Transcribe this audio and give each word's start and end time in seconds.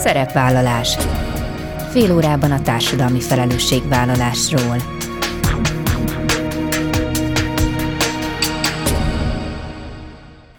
Szerepvállalás. 0.00 0.96
Fél 1.90 2.14
órában 2.14 2.50
a 2.50 2.62
társadalmi 2.62 3.20
felelősségvállalásról. 3.20 4.76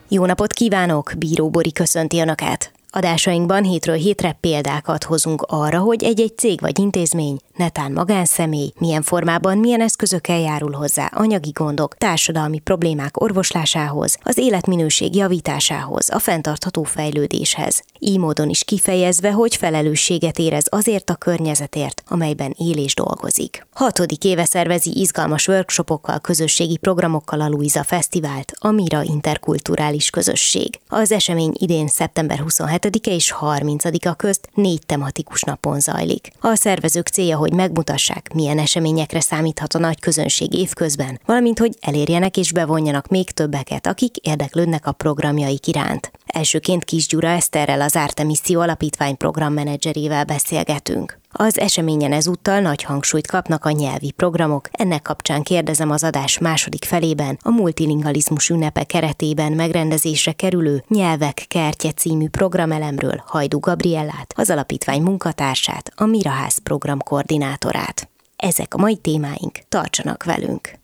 Jó 0.07 0.25
napot 0.25 0.53
kívánok! 0.53 1.11
Bíró 1.17 1.49
Bori 1.49 1.71
köszönti 1.71 2.19
Önöket! 2.19 2.71
Adásainkban 2.89 3.63
hétről 3.63 3.95
hétre 3.95 4.37
példákat 4.39 5.03
hozunk 5.03 5.45
arra, 5.47 5.79
hogy 5.79 6.03
egy-egy 6.03 6.37
cég 6.37 6.59
vagy 6.59 6.79
intézmény, 6.79 7.37
netán 7.55 7.91
magánszemély, 7.91 8.71
milyen 8.79 9.01
formában, 9.01 9.57
milyen 9.57 9.81
eszközökkel 9.81 10.39
járul 10.39 10.71
hozzá 10.71 11.11
anyagi 11.13 11.51
gondok, 11.53 11.95
társadalmi 11.95 12.59
problémák 12.59 13.21
orvoslásához, 13.21 14.17
az 14.23 14.37
életminőség 14.37 15.15
javításához, 15.15 16.09
a 16.09 16.19
fenntartható 16.19 16.83
fejlődéshez. 16.83 17.83
Így 17.99 18.17
módon 18.17 18.49
is 18.49 18.63
kifejezve, 18.63 19.31
hogy 19.31 19.55
felelősséget 19.55 20.39
érez 20.39 20.65
azért 20.69 21.09
a 21.09 21.15
környezetért, 21.15 22.03
amelyben 22.07 22.55
él 22.57 22.77
és 22.77 22.95
dolgozik. 22.95 23.67
Hatodik 23.73 24.23
éve 24.23 24.45
szervezi 24.45 24.99
izgalmas 24.99 25.47
workshopokkal, 25.47 26.19
közösségi 26.19 26.77
programokkal 26.77 27.41
a 27.41 27.49
Luisa 27.49 27.83
Fesztivált, 27.83 28.53
a 28.59 28.71
Mira 28.71 29.01
Interkulturális 29.01 30.09
Közösség. 30.09 30.79
Az 30.87 31.11
esemény 31.11 31.53
idén 31.59 31.87
szeptember 31.87 32.37
27 32.39 32.69
27-e 32.71 33.11
és 33.11 33.35
30-a 33.39 34.13
közt 34.13 34.49
négy 34.53 34.85
tematikus 34.85 35.41
napon 35.41 35.79
zajlik. 35.79 36.31
A 36.39 36.55
szervezők 36.55 37.07
célja, 37.07 37.37
hogy 37.41 37.53
megmutassák, 37.53 38.33
milyen 38.33 38.59
eseményekre 38.59 39.19
számíthat 39.19 39.73
a 39.73 39.79
nagy 39.79 39.99
közönség 39.99 40.53
évközben, 40.53 41.19
valamint 41.25 41.59
hogy 41.59 41.77
elérjenek 41.81 42.37
és 42.37 42.51
bevonjanak 42.51 43.07
még 43.07 43.31
többeket, 43.31 43.87
akik 43.87 44.17
érdeklődnek 44.17 44.85
a 44.85 44.91
programjaik 44.91 45.67
iránt. 45.67 46.11
Elsőként 46.25 46.83
Kis 46.83 47.07
Gyura 47.07 47.27
Eszterrel 47.27 47.81
az 47.81 47.95
Artemiszió 47.95 48.59
Alapítvány 48.59 49.17
programmenedzserével 49.17 50.25
beszélgetünk. 50.25 51.20
Az 51.31 51.59
eseményen 51.59 52.11
ezúttal 52.11 52.59
nagy 52.59 52.83
hangsúlyt 52.83 53.27
kapnak 53.27 53.65
a 53.65 53.71
nyelvi 53.71 54.11
programok, 54.11 54.69
ennek 54.71 55.01
kapcsán 55.01 55.43
kérdezem 55.43 55.89
az 55.89 56.03
adás 56.03 56.37
második 56.37 56.85
felében 56.85 57.37
a 57.41 57.49
multilingalizmus 57.49 58.49
ünnepe 58.49 58.83
keretében 58.83 59.51
megrendezésre 59.51 60.31
kerülő 60.31 60.83
Nyelvek 60.87 61.45
kertje 61.47 61.91
című 61.91 62.27
programelemről 62.27 63.23
Hajdu 63.25 63.59
Gabriellát, 63.59 64.33
az 64.35 64.49
alapítvány 64.49 65.01
munkatársát, 65.01 65.91
a 65.95 66.05
Miraház 66.05 66.57
program 66.57 66.99
koordinátorát. 66.99 68.09
Ezek 68.35 68.73
a 68.73 68.77
mai 68.77 68.95
témáink, 68.95 69.59
tartsanak 69.69 70.23
velünk! 70.23 70.79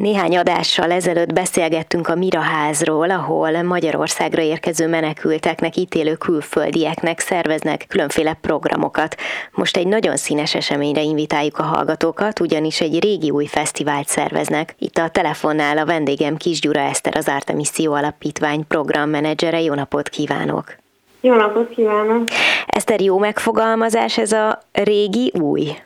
Néhány 0.00 0.36
adással 0.36 0.90
ezelőtt 0.90 1.32
beszélgettünk 1.32 2.08
a 2.08 2.14
Miraházról, 2.14 3.10
ahol 3.10 3.62
Magyarországra 3.62 4.42
érkező 4.42 4.88
menekülteknek, 4.88 5.76
ítélő 5.76 6.14
külföldieknek 6.14 7.18
szerveznek 7.18 7.84
különféle 7.88 8.38
programokat. 8.40 9.16
Most 9.52 9.76
egy 9.76 9.86
nagyon 9.86 10.16
színes 10.16 10.54
eseményre 10.54 11.02
invitáljuk 11.02 11.58
a 11.58 11.62
hallgatókat, 11.62 12.40
ugyanis 12.40 12.80
egy 12.80 13.02
régi 13.02 13.30
új 13.30 13.46
fesztivált 13.46 14.08
szerveznek. 14.08 14.74
Itt 14.78 14.96
a 14.96 15.08
telefonnál 15.08 15.78
a 15.78 15.86
vendégem 15.86 16.36
Kis 16.36 16.60
Gyura 16.60 16.80
Eszter, 16.80 17.16
az 17.16 17.28
Artemiszió 17.28 17.92
Alapítvány 17.92 18.66
programmenedzsere. 18.66 19.60
Jó 19.60 19.74
napot 19.74 20.08
kívánok! 20.08 20.76
Jó 21.20 21.34
napot 21.34 21.68
kívánok! 21.68 22.24
Eszter, 22.66 23.00
jó 23.00 23.18
megfogalmazás 23.18 24.18
ez 24.18 24.32
a 24.32 24.62
régi 24.72 25.32
új? 25.40 25.76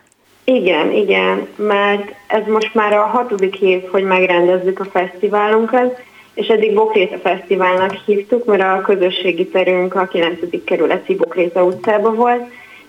Igen, 0.44 0.90
igen, 0.92 1.48
mert 1.56 2.14
ez 2.26 2.46
most 2.46 2.74
már 2.74 2.92
a 2.92 3.02
hatodik 3.02 3.60
év, 3.60 3.82
hogy 3.90 4.04
megrendezzük 4.04 4.80
a 4.80 4.84
fesztiválunkat, 4.84 6.02
és 6.34 6.46
eddig 6.46 6.74
Bokréta 6.74 7.18
Fesztiválnak 7.18 7.92
hívtuk, 8.06 8.44
mert 8.44 8.62
a 8.62 8.80
közösségi 8.80 9.48
terünk 9.48 9.94
a 9.94 10.06
9. 10.06 10.38
kerületi 10.64 11.14
Bokréta 11.14 11.64
utcában 11.64 12.14
volt, 12.14 12.42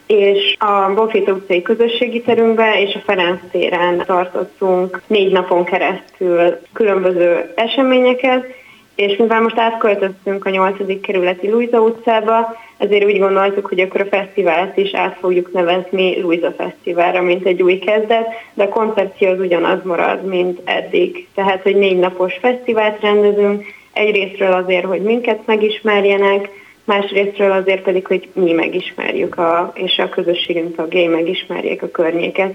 és 0.07 0.55
a 0.59 0.93
Bokréta 0.93 1.31
utcai 1.31 1.61
közösségi 1.61 2.21
terünkben 2.21 2.73
és 2.73 2.95
a 2.95 3.03
Ferenc 3.05 3.39
téren 3.51 4.03
tartottunk 4.05 5.01
négy 5.07 5.31
napon 5.31 5.63
keresztül 5.63 6.57
különböző 6.73 7.53
eseményeket, 7.55 8.45
és 8.95 9.17
mivel 9.17 9.41
most 9.41 9.59
átköltöztünk 9.59 10.45
a 10.45 10.49
8. 10.49 11.01
kerületi 11.01 11.49
Luisa 11.49 11.79
utcába, 11.79 12.55
ezért 12.77 13.05
úgy 13.05 13.19
gondoltuk, 13.19 13.65
hogy 13.65 13.79
akkor 13.79 14.01
a 14.01 14.05
fesztivált 14.05 14.77
is 14.77 14.93
át 14.93 15.17
fogjuk 15.19 15.53
nevezni 15.53 16.21
Luisa 16.21 16.51
Fesztiválra, 16.51 17.21
mint 17.21 17.45
egy 17.45 17.61
új 17.61 17.79
kezdet, 17.79 18.27
de 18.53 18.63
a 18.63 18.69
koncepció 18.69 19.29
az 19.29 19.39
ugyanaz 19.39 19.83
marad, 19.83 20.25
mint 20.25 20.61
eddig. 20.63 21.27
Tehát, 21.35 21.61
hogy 21.61 21.75
négy 21.75 21.97
napos 21.99 22.33
fesztivált 22.33 23.01
rendezünk, 23.01 23.65
egyrésztről 23.93 24.53
azért, 24.53 24.85
hogy 24.85 25.01
minket 25.01 25.39
megismerjenek, 25.45 26.49
másrésztről 26.85 27.51
azért 27.51 27.81
pedig, 27.81 28.07
hogy 28.07 28.29
mi 28.33 28.51
megismerjük, 28.51 29.37
a, 29.37 29.71
és 29.75 29.97
a 29.97 30.09
közösségünk 30.09 30.75
tagjai 30.75 31.07
megismerjék 31.07 31.81
a 31.81 31.91
környéket. 31.91 32.53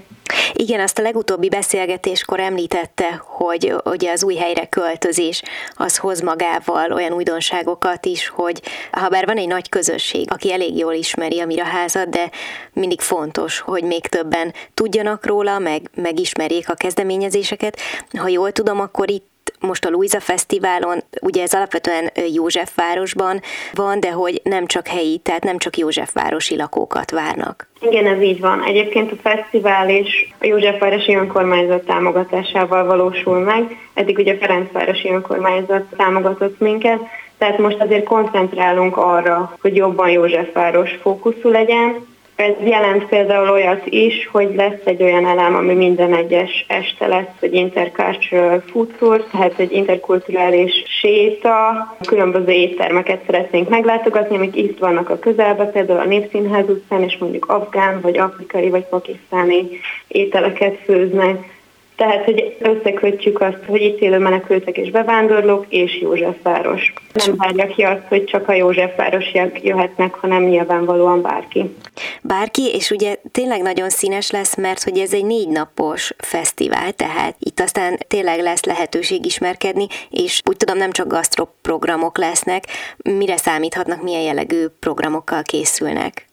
Igen, 0.53 0.79
azt 0.79 0.99
a 0.99 1.01
legutóbbi 1.01 1.49
beszélgetéskor 1.49 2.39
említette, 2.39 3.21
hogy 3.25 3.73
ugye 3.85 4.11
az 4.11 4.23
új 4.23 4.35
helyre 4.35 4.65
költözés 4.65 5.41
az 5.75 5.97
hoz 5.97 6.21
magával 6.21 6.91
olyan 6.91 7.13
újdonságokat 7.13 8.05
is, 8.05 8.27
hogy 8.27 8.61
ha 8.91 9.09
bár 9.09 9.25
van 9.25 9.37
egy 9.37 9.47
nagy 9.47 9.69
közösség, 9.69 10.31
aki 10.31 10.51
elég 10.51 10.77
jól 10.77 10.93
ismeri 10.93 11.39
a 11.39 11.45
Miraházat, 11.45 12.09
de 12.09 12.29
mindig 12.73 13.01
fontos, 13.01 13.59
hogy 13.59 13.83
még 13.83 14.07
többen 14.07 14.53
tudjanak 14.73 15.25
róla, 15.25 15.59
meg 15.59 15.81
megismerjék 15.95 16.69
a 16.69 16.73
kezdeményezéseket. 16.73 17.77
Ha 18.17 18.27
jól 18.27 18.51
tudom, 18.51 18.79
akkor 18.79 19.11
itt 19.11 19.30
most 19.59 19.85
a 19.85 19.89
Luisa 19.89 20.19
Fesztiválon, 20.19 21.03
ugye 21.21 21.41
ez 21.41 21.53
alapvetően 21.53 22.09
Józsefvárosban 22.33 23.41
van, 23.73 23.99
de 23.99 24.11
hogy 24.11 24.41
nem 24.43 24.65
csak 24.65 24.87
helyi, 24.87 25.17
tehát 25.17 25.43
nem 25.43 25.57
csak 25.57 25.77
Józsefvárosi 25.77 26.55
lakókat 26.55 27.11
várnak. 27.11 27.69
Igen, 27.79 28.07
ez 28.07 28.21
így 28.21 28.39
van. 28.39 28.63
Egyébként 28.63 29.11
a 29.11 29.29
fesztivál 29.29 29.89
is 29.89 30.33
a 30.39 30.45
Józsefvárosi 30.45 31.15
önkormányzat 31.15 31.85
támogatásával 31.85 32.85
valósul 32.85 33.39
meg. 33.39 33.77
Eddig 33.93 34.17
ugye 34.17 34.33
a 34.33 34.37
Ferencvárosi 34.37 35.09
önkormányzat 35.09 35.83
támogatott 35.97 36.59
minket, 36.59 36.99
tehát 37.37 37.57
most 37.57 37.79
azért 37.79 38.03
koncentrálunk 38.03 38.97
arra, 38.97 39.57
hogy 39.61 39.75
jobban 39.75 40.09
Józsefváros 40.09 40.91
fókuszú 41.01 41.49
legyen, 41.49 42.09
ez 42.41 42.67
jelent 42.67 43.05
például 43.05 43.49
olyat 43.49 43.85
is, 43.85 44.27
hogy 44.31 44.55
lesz 44.55 44.81
egy 44.83 45.03
olyan 45.03 45.25
elem, 45.25 45.55
ami 45.55 45.73
minden 45.73 46.15
egyes 46.15 46.65
este 46.67 47.07
lesz, 47.07 47.39
hogy 47.39 47.53
intercultural 47.53 48.63
food 48.71 48.87
tour, 48.99 49.23
tehát 49.31 49.59
egy 49.59 49.71
interkulturális 49.71 50.71
séta, 51.01 51.87
különböző 52.07 52.51
éttermeket 52.51 53.25
szeretnénk 53.25 53.69
meglátogatni, 53.69 54.35
amik 54.35 54.55
itt 54.55 54.79
vannak 54.79 55.09
a 55.09 55.19
közelben, 55.19 55.71
például 55.71 55.99
a 55.99 56.05
Népszínház 56.05 56.69
utcán, 56.69 57.03
és 57.03 57.17
mondjuk 57.17 57.45
afgán, 57.45 58.01
vagy 58.01 58.17
afrikai, 58.17 58.69
vagy 58.69 58.85
pakisztáni 58.85 59.67
ételeket 60.07 60.77
főznek 60.83 61.59
tehát, 62.01 62.23
hogy 62.23 62.57
összekötjük 62.59 63.41
azt, 63.41 63.65
hogy 63.67 63.81
itt 63.81 63.99
élő 63.99 64.17
menekültek 64.17 64.77
és 64.77 64.91
bevándorlók, 64.91 65.65
és 65.69 65.99
Józsefváros. 66.01 66.93
Nem 67.13 67.35
várja 67.37 67.67
ki 67.67 67.81
azt, 67.81 68.07
hogy 68.07 68.23
csak 68.23 68.47
a 68.47 68.53
Józsefvárosiak 68.53 69.63
jöhetnek, 69.63 70.13
hanem 70.15 70.43
nyilvánvalóan 70.43 71.21
bárki. 71.21 71.75
Bárki, 72.21 72.73
és 72.73 72.89
ugye 72.89 73.15
tényleg 73.31 73.61
nagyon 73.61 73.89
színes 73.89 74.31
lesz, 74.31 74.57
mert 74.57 74.83
hogy 74.83 74.97
ez 74.97 75.13
egy 75.13 75.25
négy 75.25 75.47
napos 75.47 76.13
fesztivál, 76.17 76.91
tehát 76.91 77.35
itt 77.39 77.59
aztán 77.59 77.97
tényleg 78.07 78.39
lesz 78.39 78.65
lehetőség 78.65 79.25
ismerkedni, 79.25 79.87
és 80.09 80.41
úgy 80.49 80.57
tudom, 80.57 80.77
nem 80.77 80.91
csak 80.91 81.07
gasztroprogramok 81.07 82.17
lesznek, 82.17 82.63
mire 82.97 83.37
számíthatnak, 83.37 84.03
milyen 84.03 84.21
jellegű 84.21 84.65
programokkal 84.79 85.41
készülnek? 85.41 86.25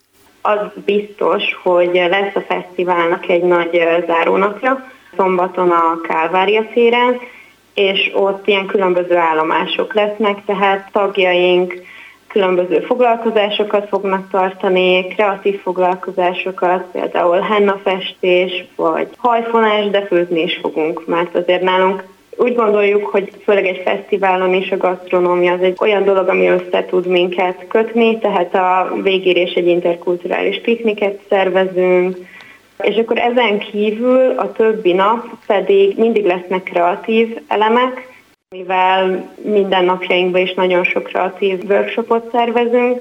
Az 0.43 0.59
biztos, 0.85 1.43
hogy 1.63 1.91
lesz 1.95 2.35
a 2.35 2.45
fesztiválnak 2.49 3.29
egy 3.29 3.43
nagy 3.43 3.83
zárónapja, 4.07 4.97
szombaton 5.19 5.71
a 5.71 6.01
Kálvária 6.01 6.67
téren, 6.75 7.21
és 7.75 8.11
ott 8.15 8.47
ilyen 8.47 8.67
különböző 8.67 9.17
állomások 9.17 9.95
lesznek, 9.95 10.45
tehát 10.45 10.89
tagjaink 10.93 11.75
különböző 12.29 12.81
foglalkozásokat 12.81 13.89
fognak 13.89 14.31
tartani, 14.31 15.07
kreatív 15.07 15.61
foglalkozásokat, 15.61 16.85
például 16.93 17.39
hennafestés, 17.39 18.65
vagy 18.77 19.09
hajfonás, 19.17 19.91
de 19.91 20.07
főzni 20.07 20.43
is 20.43 20.59
fogunk, 20.63 21.07
mert 21.07 21.35
azért 21.35 21.63
nálunk 21.63 22.05
úgy 22.37 22.55
gondoljuk, 22.55 23.07
hogy 23.07 23.31
főleg 23.45 23.67
egy 23.67 23.83
fesztiválon 23.85 24.55
is 24.55 24.71
a 24.71 24.77
gasztronómia 24.77 25.53
az 25.53 25.61
egy 25.61 25.77
olyan 25.81 26.05
dolog, 26.05 26.29
ami 26.29 26.47
össze 26.47 26.85
tud 26.85 27.07
minket 27.07 27.65
kötni, 27.69 28.19
tehát 28.19 28.55
a 28.55 28.93
végérés 29.03 29.53
egy 29.53 29.67
interkulturális 29.67 30.61
pikniket 30.61 31.19
szervezünk, 31.29 32.17
és 32.83 32.97
akkor 32.97 33.19
ezen 33.19 33.59
kívül 33.59 34.39
a 34.39 34.53
többi 34.53 34.93
nap 34.93 35.27
pedig 35.47 35.99
mindig 35.99 36.25
lesznek 36.25 36.63
kreatív 36.63 37.39
elemek, 37.49 38.09
mivel 38.51 39.31
minden 39.43 39.85
napjainkban 39.85 40.41
is 40.41 40.55
nagyon 40.55 40.85
sok 40.85 41.03
kreatív 41.03 41.63
workshopot 41.69 42.31
szervezünk, 42.33 43.01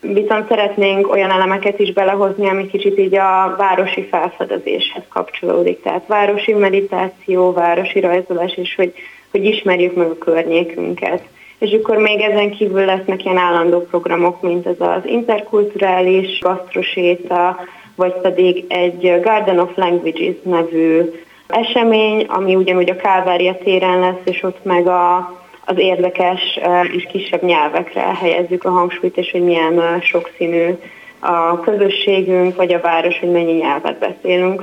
viszont 0.00 0.48
szeretnénk 0.48 1.10
olyan 1.10 1.30
elemeket 1.30 1.78
is 1.78 1.92
belehozni, 1.92 2.48
ami 2.48 2.66
kicsit 2.66 2.98
így 2.98 3.14
a 3.14 3.54
városi 3.58 4.02
felfedezéshez 4.02 5.02
kapcsolódik. 5.08 5.82
Tehát 5.82 6.06
városi 6.06 6.52
meditáció, 6.52 7.52
városi 7.52 8.00
rajzolás, 8.00 8.56
és 8.56 8.74
hogy, 8.74 8.92
hogy 9.30 9.44
ismerjük 9.44 9.94
meg 9.94 10.10
a 10.10 10.18
környékünket. 10.18 11.22
és 11.58 11.72
akkor 11.72 11.96
még 11.96 12.20
ezen 12.20 12.50
kívül 12.50 12.84
lesznek 12.84 13.24
ilyen 13.24 13.36
állandó 13.36 13.80
programok, 13.80 14.42
mint 14.42 14.66
ez 14.66 14.80
az 14.80 15.04
interkulturális 15.04 16.38
gasztroséta, 16.40 17.56
vagy 17.98 18.12
pedig 18.12 18.64
egy 18.68 19.20
Garden 19.22 19.58
of 19.58 19.76
Languages 19.76 20.34
nevű 20.42 21.02
esemény, 21.46 22.24
ami 22.28 22.54
ugyanúgy 22.54 22.90
a 22.90 22.96
Kálvária 22.96 23.58
téren 23.64 23.98
lesz, 23.98 24.20
és 24.24 24.42
ott 24.42 24.64
meg 24.64 24.86
a, 24.86 25.16
az 25.64 25.78
érdekes 25.78 26.58
és 26.92 27.06
kisebb 27.10 27.42
nyelvekre 27.42 28.00
helyezzük 28.00 28.64
a 28.64 28.70
hangsúlyt, 28.70 29.16
és 29.16 29.30
hogy 29.30 29.44
milyen 29.44 30.00
sokszínű 30.00 30.78
a 31.18 31.60
közösségünk, 31.60 32.56
vagy 32.56 32.72
a 32.72 32.80
város, 32.80 33.18
hogy 33.18 33.30
mennyi 33.30 33.52
nyelvet 33.52 33.98
beszélünk. 33.98 34.62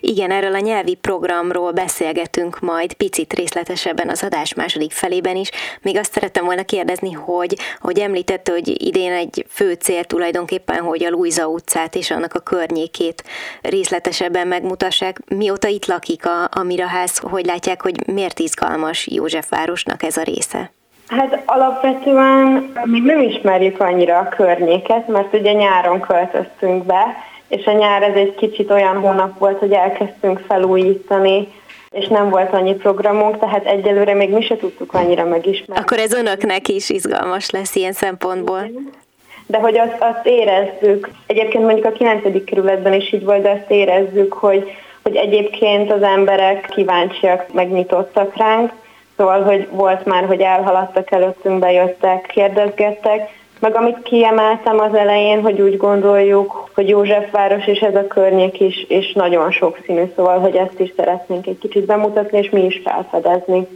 Igen, 0.00 0.30
erről 0.30 0.54
a 0.54 0.58
nyelvi 0.58 0.94
programról 0.94 1.72
beszélgetünk 1.72 2.60
majd 2.60 2.92
picit 2.92 3.32
részletesebben 3.32 4.08
az 4.08 4.22
adás 4.22 4.54
második 4.54 4.92
felében 4.92 5.36
is. 5.36 5.50
Még 5.82 5.96
azt 5.96 6.12
szerettem 6.12 6.44
volna 6.44 6.62
kérdezni, 6.62 7.12
hogy, 7.12 7.56
hogy 7.80 7.98
említette, 7.98 8.52
hogy 8.52 8.86
idén 8.86 9.12
egy 9.12 9.46
fő 9.48 9.72
cél 9.72 10.04
tulajdonképpen, 10.04 10.80
hogy 10.80 11.04
a 11.04 11.10
Luisa 11.10 11.46
utcát 11.46 11.94
és 11.94 12.10
annak 12.10 12.34
a 12.34 12.40
környékét 12.40 13.24
részletesebben 13.62 14.46
megmutassák. 14.46 15.20
Mióta 15.28 15.68
itt 15.68 15.86
lakik 15.86 16.26
a, 16.26 16.48
a 16.50 16.62
Miraház, 16.62 17.18
hogy 17.18 17.46
látják, 17.46 17.82
hogy 17.82 18.06
miért 18.06 18.38
izgalmas 18.38 19.06
Józsefvárosnak 19.10 20.02
ez 20.02 20.16
a 20.16 20.22
része? 20.22 20.70
Hát 21.08 21.42
alapvetően 21.46 22.72
még 22.84 23.02
nem 23.02 23.20
ismerjük 23.20 23.80
annyira 23.80 24.18
a 24.18 24.28
környéket, 24.28 25.08
mert 25.08 25.34
ugye 25.34 25.52
nyáron 25.52 26.00
költöztünk 26.00 26.84
be, 26.84 27.16
és 27.56 27.64
a 27.64 27.72
nyár 27.72 28.02
ez 28.02 28.14
egy 28.14 28.34
kicsit 28.34 28.70
olyan 28.70 28.96
hónap 28.96 29.38
volt, 29.38 29.58
hogy 29.58 29.72
elkezdtünk 29.72 30.40
felújítani, 30.48 31.48
és 31.90 32.06
nem 32.06 32.30
volt 32.30 32.52
annyi 32.52 32.74
programunk, 32.74 33.38
tehát 33.38 33.66
egyelőre 33.66 34.14
még 34.14 34.30
mi 34.30 34.42
se 34.42 34.56
tudtuk 34.56 34.94
annyira 34.94 35.24
megismerni. 35.24 35.82
Akkor 35.82 35.98
ez 35.98 36.12
önöknek 36.12 36.68
is 36.68 36.90
izgalmas 36.90 37.50
lesz 37.50 37.74
ilyen 37.74 37.92
szempontból. 37.92 38.70
De 39.46 39.58
hogy 39.58 39.78
azt, 39.78 39.96
azt 39.98 40.26
érezzük, 40.26 41.10
egyébként 41.26 41.64
mondjuk 41.64 41.86
a 41.86 41.92
9. 41.92 42.44
kerületben 42.44 42.92
is 42.92 43.12
így 43.12 43.24
volt, 43.24 43.42
de 43.42 43.50
azt 43.50 43.70
érezzük, 43.70 44.32
hogy, 44.32 44.70
hogy 45.02 45.16
egyébként 45.16 45.92
az 45.92 46.02
emberek 46.02 46.68
kíváncsiak, 46.74 47.52
megnyitottak 47.52 48.36
ránk, 48.36 48.72
szóval, 49.16 49.42
hogy 49.42 49.68
volt 49.70 50.04
már, 50.04 50.24
hogy 50.24 50.40
elhaladtak 50.40 51.10
előttünk, 51.10 51.58
bejöttek, 51.58 52.26
kérdezgettek, 52.26 53.30
meg 53.58 53.76
amit 53.76 54.02
kiemeltem 54.02 54.78
az 54.78 54.94
elején, 54.94 55.42
hogy 55.42 55.60
úgy 55.60 55.76
gondoljuk, 55.76 56.61
hogy 56.74 56.88
Józsefváros 56.88 57.66
és 57.66 57.78
ez 57.78 57.94
a 57.94 58.06
környék 58.06 58.60
is, 58.60 58.84
és 58.88 59.12
nagyon 59.12 59.50
sokszínű, 59.50 60.12
szóval, 60.16 60.38
hogy 60.38 60.56
ezt 60.56 60.80
is 60.80 60.92
szeretnénk 60.96 61.46
egy 61.46 61.58
kicsit 61.58 61.84
bemutatni, 61.84 62.38
és 62.38 62.50
mi 62.50 62.64
is 62.64 62.80
felfedezni. 62.84 63.66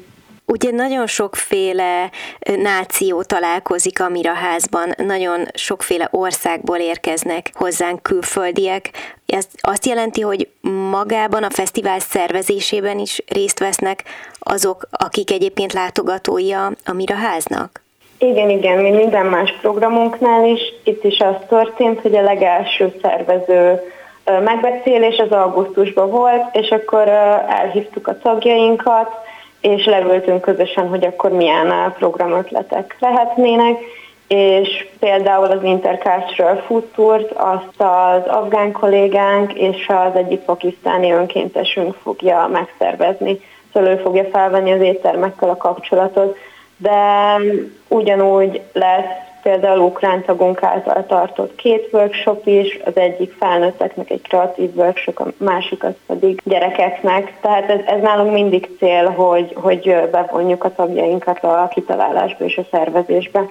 Ugye 0.48 0.70
nagyon 0.70 1.06
sokféle 1.06 2.10
náció 2.56 3.22
találkozik 3.22 4.00
a 4.00 4.08
Miraházban, 4.08 4.94
nagyon 4.96 5.44
sokféle 5.54 6.08
országból 6.10 6.76
érkeznek 6.76 7.50
hozzánk 7.54 8.02
külföldiek. 8.02 8.90
Ez 9.26 9.46
azt 9.60 9.86
jelenti, 9.86 10.20
hogy 10.20 10.48
magában 10.90 11.42
a 11.42 11.50
fesztivál 11.50 11.98
szervezésében 11.98 12.98
is 12.98 13.22
részt 13.26 13.58
vesznek 13.58 14.04
azok, 14.38 14.88
akik 14.90 15.30
egyébként 15.30 15.72
látogatói 15.72 16.52
a 16.52 16.92
Miraháznak? 16.92 17.85
Igen, 18.18 18.50
igen, 18.50 18.78
mint 18.78 18.96
minden 18.96 19.26
más 19.26 19.54
programunknál 19.60 20.44
is, 20.44 20.60
itt 20.84 21.04
is 21.04 21.18
az 21.18 21.34
történt, 21.48 22.00
hogy 22.00 22.14
a 22.14 22.22
legelső 22.22 22.94
szervező 23.02 23.80
megbeszélés 24.44 25.18
az 25.18 25.30
augusztusban 25.30 26.10
volt, 26.10 26.56
és 26.56 26.68
akkor 26.68 27.08
elhívtuk 27.48 28.08
a 28.08 28.18
tagjainkat, 28.18 29.10
és 29.60 29.84
leültünk 29.84 30.40
közösen, 30.40 30.88
hogy 30.88 31.04
akkor 31.04 31.30
milyen 31.30 31.94
programötletek 31.98 32.96
lehetnének, 33.00 33.78
és 34.28 34.86
például 34.98 35.50
az 35.50 35.62
Intercultural 35.62 36.56
Food 36.66 36.84
Tour-t 36.84 37.32
azt 37.32 37.80
az 37.80 38.26
afgán 38.26 38.72
kollégánk 38.72 39.52
és 39.52 39.88
az 39.88 40.14
egyik 40.14 40.40
pakisztáni 40.40 41.12
önkéntesünk 41.12 41.94
fogja 42.02 42.48
megszervezni, 42.52 43.40
szóval 43.72 43.90
ő 43.90 43.96
fogja 43.96 44.24
felvenni 44.24 44.72
az 44.72 44.80
éttermekkel 44.80 45.48
a 45.48 45.56
kapcsolatot 45.56 46.36
de 46.76 47.36
ugyanúgy 47.88 48.60
lesz 48.72 49.24
például 49.46 49.80
ukrán 49.80 50.24
tagunk 50.24 50.62
által 50.62 51.06
tartott 51.06 51.54
két 51.54 51.88
workshop 51.92 52.46
is, 52.46 52.78
az 52.84 52.96
egyik 52.96 53.34
felnőtteknek 53.38 54.10
egy 54.10 54.22
kreatív 54.22 54.76
workshop, 54.76 55.20
a 55.20 55.44
másik 55.44 55.84
az 55.84 55.92
pedig 56.06 56.40
gyerekeknek. 56.44 57.32
Tehát 57.40 57.70
ez, 57.70 57.80
ez 57.86 58.00
nálunk 58.00 58.32
mindig 58.32 58.68
cél, 58.78 59.10
hogy, 59.10 59.52
hogy 59.54 60.08
bevonjuk 60.10 60.64
a 60.64 60.74
tagjainkat 60.74 61.44
a 61.44 61.68
kitalálásba 61.72 62.44
és 62.44 62.56
a 62.56 62.66
szervezésbe. 62.70 63.48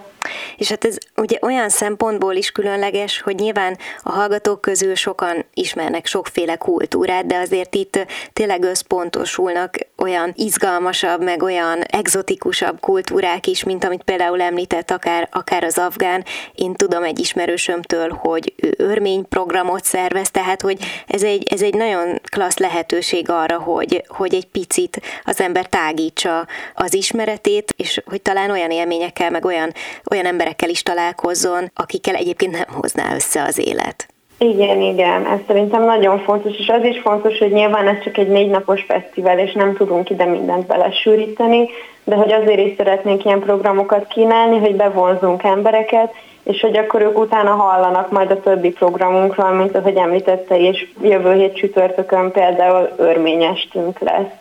És 0.58 0.70
hát 0.70 0.86
ez 0.86 0.98
ugye 1.16 1.38
olyan 1.42 1.70
szempontból 1.70 2.34
is 2.34 2.52
különleges, 2.52 3.22
hogy 3.22 3.36
nyilván 3.36 3.78
a 4.04 4.12
hallgatók 4.12 4.62
közül 4.62 4.96
sokan 4.96 5.46
ismernek 5.54 6.06
sokféle 6.06 6.56
kultúrát, 6.56 7.26
de 7.26 7.38
azért 7.38 7.76
itt 7.76 8.00
tényleg 8.34 8.64
összpontosulnak 8.64 9.78
olyan 9.98 10.32
izgalmasabb, 10.36 11.24
meg 11.24 11.44
olyan 11.44 11.82
egzotikusabb 11.82 12.80
kultúrák 12.80 13.48
is, 13.48 13.64
mint 13.64 13.84
amit 13.84 14.04
például 14.04 14.42
említett 14.42 14.92
akár, 14.92 15.30
akár 15.32 15.64
az 15.64 15.78
afgán. 15.78 16.26
Én 16.56 16.74
tudom 16.74 17.04
egy 17.04 17.20
ismerősömtől, 17.20 18.10
hogy 18.10 18.54
ő 18.56 18.74
örmény 18.78 19.28
programot 19.28 19.84
szervez, 19.84 20.32
tehát 20.32 20.62
hogy 20.62 20.78
ez 21.08 21.24
egy, 21.24 21.48
ez 21.52 21.62
egy 21.62 21.74
nagyon 21.74 22.22
klassz 22.30 22.58
lehetőség 22.58 23.30
arra, 23.30 23.60
hogy, 23.60 24.04
hogy 24.08 24.34
egy 24.34 24.48
picit 24.48 25.02
az 25.24 25.42
ember 25.42 25.66
tágítsa 25.66 26.48
az 26.74 26.94
ismeretét, 26.94 27.74
és 27.78 28.02
hogy 28.06 28.22
talán 28.22 28.52
olyan 28.52 28.72
élményekkel, 28.72 29.30
meg 29.30 29.46
olyan, 29.46 29.74
olyan 30.12 30.26
emberekkel 30.46 30.70
is 30.70 30.84
találkozzon, 30.84 31.72
akikkel 31.76 32.16
egyébként 32.16 32.52
nem 32.52 32.80
hozná 32.82 33.16
össze 33.16 33.44
az 33.44 33.68
élet. 33.68 34.08
Igen, 34.38 34.82
igen, 34.82 35.26
ez 35.26 35.40
szerintem 35.48 35.84
nagyon 35.84 36.20
fontos, 36.20 36.58
és 36.58 36.68
az 36.68 36.84
is 36.84 37.00
fontos, 37.00 37.38
hogy 37.38 37.52
nyilván 37.52 37.88
ez 37.88 38.04
csak 38.04 38.18
egy 38.18 38.28
négy 38.28 38.50
napos 38.50 38.82
fesztivál, 38.88 39.40
és 39.40 39.54
nem 39.54 39.76
tudunk 39.76 40.10
ide 40.10 40.26
mindent 40.26 40.66
belesűríteni, 40.68 41.70
de 42.04 42.16
hogy 42.16 42.32
azért 42.32 42.60
is 42.60 42.74
szeretnénk 42.78 43.26
ilyen 43.26 43.40
programokat 43.40 44.08
kínálni, 44.08 44.58
hogy 44.58 44.76
bevonzunk 44.76 45.44
embereket, 45.44 46.14
és 46.44 46.62
hogy 46.62 46.78
akkor 46.78 47.02
ők 47.02 47.20
utána 47.20 47.52
hallanak 47.52 48.12
majd 48.12 48.32
a 48.32 48.40
többi 48.40 48.70
programunkról, 48.70 49.52
mint 49.52 49.76
ahogy 49.76 49.96
említette, 49.96 50.60
és 50.60 50.88
jövő 51.02 51.34
hét 51.34 51.56
csütörtökön 51.56 52.32
például 52.32 52.90
örményestünk 52.98 54.00
lesz, 54.00 54.34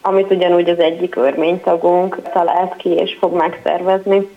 amit 0.00 0.30
ugyanúgy 0.30 0.68
az 0.68 0.78
egyik 0.78 1.16
örménytagunk 1.16 2.22
talált 2.32 2.76
ki 2.76 2.88
és 2.88 3.16
fog 3.20 3.34
megszervezni. 3.34 4.28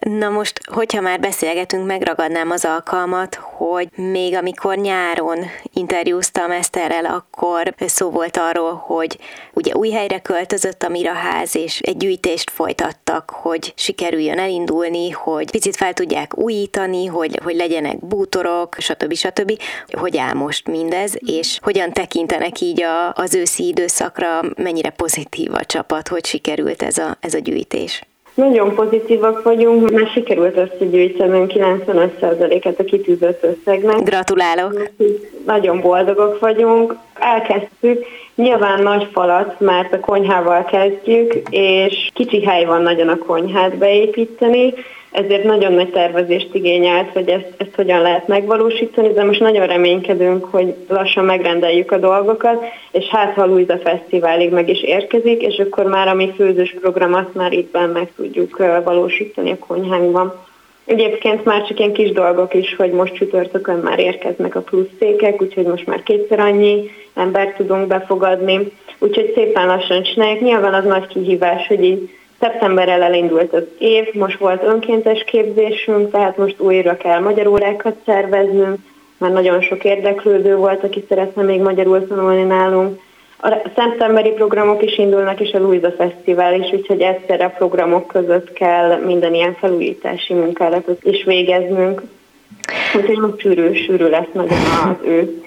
Na 0.00 0.28
most, 0.28 0.60
hogyha 0.72 1.00
már 1.00 1.20
beszélgetünk, 1.20 1.86
megragadnám 1.86 2.50
az 2.50 2.64
alkalmat, 2.64 3.34
hogy 3.34 3.88
még 3.94 4.34
amikor 4.34 4.76
nyáron 4.76 5.38
interjúztam 5.72 6.50
Eszterrel, 6.50 7.04
akkor 7.04 7.74
szó 7.78 8.10
volt 8.10 8.36
arról, 8.36 8.74
hogy 8.74 9.18
ugye 9.52 9.74
új 9.74 9.90
helyre 9.90 10.18
költözött 10.18 10.82
a 10.82 10.88
Miraház, 10.88 11.56
és 11.56 11.78
egy 11.80 11.96
gyűjtést 11.96 12.50
folytattak, 12.50 13.30
hogy 13.30 13.72
sikerüljön 13.76 14.38
elindulni, 14.38 15.10
hogy 15.10 15.50
picit 15.50 15.76
fel 15.76 15.92
tudják 15.92 16.38
újítani, 16.38 17.06
hogy, 17.06 17.40
hogy 17.42 17.56
legyenek 17.56 18.06
bútorok, 18.06 18.76
stb. 18.78 19.14
stb. 19.14 19.60
Hogy 19.88 20.16
áll 20.16 20.34
most 20.34 20.66
mindez, 20.68 21.14
és 21.26 21.58
hogyan 21.62 21.92
tekintenek 21.92 22.60
így 22.60 22.82
a, 22.82 23.12
az 23.12 23.34
őszi 23.34 23.66
időszakra, 23.66 24.40
mennyire 24.56 24.90
pozitív 24.90 25.54
a 25.54 25.64
csapat, 25.64 26.08
hogy 26.08 26.26
sikerült 26.26 26.82
ez 26.82 26.98
a, 26.98 27.16
ez 27.20 27.34
a 27.34 27.38
gyűjtés. 27.38 28.02
Nagyon 28.36 28.74
pozitívak 28.74 29.42
vagyunk, 29.42 29.90
mert 29.90 30.12
sikerült 30.12 30.56
összegyűjtenünk 30.56 31.52
95%-et 31.54 32.80
a 32.80 32.84
kitűzött 32.84 33.42
összegnek. 33.42 34.02
Gratulálok! 34.02 34.90
Nagyon 35.46 35.80
boldogok 35.80 36.38
vagyunk. 36.38 36.94
Elkezdtük, 37.18 38.04
nyilván 38.34 38.82
nagy 38.82 39.08
falat, 39.12 39.60
mert 39.60 39.92
a 39.92 40.00
konyhával 40.00 40.64
kezdjük, 40.64 41.34
és 41.50 42.10
kicsi 42.14 42.44
hely 42.44 42.64
van 42.64 42.82
nagyon 42.82 43.08
a 43.08 43.18
konyhát 43.18 43.76
beépíteni, 43.76 44.74
ezért 45.16 45.44
nagyon 45.44 45.72
nagy 45.72 45.90
tervezést 45.90 46.54
igényelt, 46.54 47.10
hogy 47.10 47.28
ezt, 47.28 47.54
ezt 47.56 47.74
hogyan 47.74 48.00
lehet 48.00 48.28
megvalósítani, 48.28 49.12
de 49.12 49.24
most 49.24 49.40
nagyon 49.40 49.66
reménykedünk, 49.66 50.44
hogy 50.44 50.74
lassan 50.88 51.24
megrendeljük 51.24 51.92
a 51.92 51.98
dolgokat, 51.98 52.64
és 52.90 53.04
hát 53.04 53.34
ha 53.34 53.46
Luisa 53.46 53.78
Fesztiválig 53.78 54.52
meg 54.52 54.68
is 54.68 54.82
érkezik, 54.82 55.42
és 55.42 55.58
akkor 55.58 55.84
már 55.84 56.08
a 56.08 56.14
mi 56.14 56.32
főzős 56.36 56.76
programot 56.80 57.34
már 57.34 57.52
itt 57.52 57.78
meg 57.92 58.12
tudjuk 58.16 58.56
valósítani 58.84 59.50
a 59.50 59.66
konyhánkban. 59.66 60.45
Egyébként 60.86 61.44
már 61.44 61.66
csak 61.66 61.78
ilyen 61.78 61.92
kis 61.92 62.12
dolgok 62.12 62.54
is, 62.54 62.74
hogy 62.76 62.90
most 62.90 63.14
csütörtökön 63.14 63.78
már 63.78 63.98
érkeznek 63.98 64.54
a 64.54 64.60
plusz 64.60 64.88
székek, 64.98 65.42
úgyhogy 65.42 65.66
most 65.66 65.86
már 65.86 66.02
kétszer 66.02 66.38
annyi 66.38 66.90
embert 67.14 67.56
tudunk 67.56 67.86
befogadni, 67.86 68.72
úgyhogy 68.98 69.32
szépen 69.34 69.66
lassan 69.66 70.02
csináljuk. 70.02 70.40
Nyilván 70.40 70.74
az 70.74 70.84
nagy 70.84 71.06
kihívás, 71.06 71.66
hogy 71.66 71.84
így 71.84 72.10
Szeptemberrel 72.40 73.02
elindult 73.02 73.52
az 73.52 73.64
év, 73.78 74.14
most 74.14 74.38
volt 74.38 74.62
önkéntes 74.62 75.24
képzésünk, 75.24 76.10
tehát 76.10 76.36
most 76.36 76.60
újra 76.60 76.96
kell 76.96 77.20
magyar 77.20 77.46
órákat 77.46 77.96
szerveznünk, 78.04 78.78
már 79.18 79.32
nagyon 79.32 79.60
sok 79.62 79.84
érdeklődő 79.84 80.56
volt, 80.56 80.84
aki 80.84 81.04
szeretne 81.08 81.42
még 81.42 81.60
magyarul 81.60 82.06
tanulni 82.06 82.42
nálunk. 82.42 83.00
A 83.40 83.70
szeptemberi 83.76 84.30
programok 84.30 84.82
is 84.82 84.98
indulnak, 84.98 85.40
és 85.40 85.52
a 85.52 85.58
Luisa 85.58 85.90
Fesztivál 85.90 86.54
is, 86.60 86.72
úgyhogy 86.72 87.00
egyszerre 87.00 87.44
a 87.44 87.54
programok 87.56 88.06
között 88.06 88.52
kell 88.52 88.96
minden 88.98 89.34
ilyen 89.34 89.54
felújítási 89.54 90.34
munkálatot 90.34 91.04
is 91.04 91.24
végeznünk. 91.24 92.02
Úgyhogy 92.94 93.18
most 93.18 93.38
sűrű, 93.38 93.74
sűrű 93.74 94.06
lesz 94.06 94.32
nagyon 94.32 94.58
az 94.84 95.06
ő. 95.06 95.44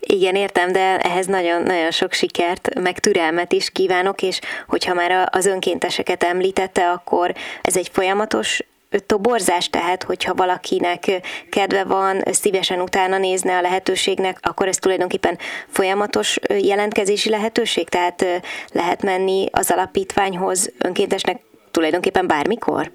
Igen, 0.00 0.34
értem, 0.34 0.72
de 0.72 0.98
ehhez 0.98 1.26
nagyon-nagyon 1.26 1.90
sok 1.90 2.12
sikert, 2.12 2.80
meg 2.80 2.98
türelmet 2.98 3.52
is 3.52 3.70
kívánok, 3.70 4.22
és 4.22 4.40
hogyha 4.68 4.94
már 4.94 5.28
az 5.32 5.46
önkénteseket 5.46 6.22
említette, 6.22 6.90
akkor 6.90 7.32
ez 7.62 7.76
egy 7.76 7.88
folyamatos 7.92 8.60
toborzás, 9.06 9.70
tehát 9.70 10.02
hogyha 10.02 10.34
valakinek 10.34 11.22
kedve 11.50 11.84
van, 11.84 12.22
szívesen 12.24 12.80
utána 12.80 13.18
nézne 13.18 13.56
a 13.56 13.60
lehetőségnek, 13.60 14.38
akkor 14.42 14.68
ez 14.68 14.76
tulajdonképpen 14.76 15.38
folyamatos 15.68 16.38
jelentkezési 16.62 17.30
lehetőség, 17.30 17.88
tehát 17.88 18.24
lehet 18.72 19.02
menni 19.02 19.46
az 19.52 19.70
alapítványhoz 19.70 20.72
önkéntesnek 20.84 21.40
tulajdonképpen 21.70 22.26
bármikor? 22.26 22.90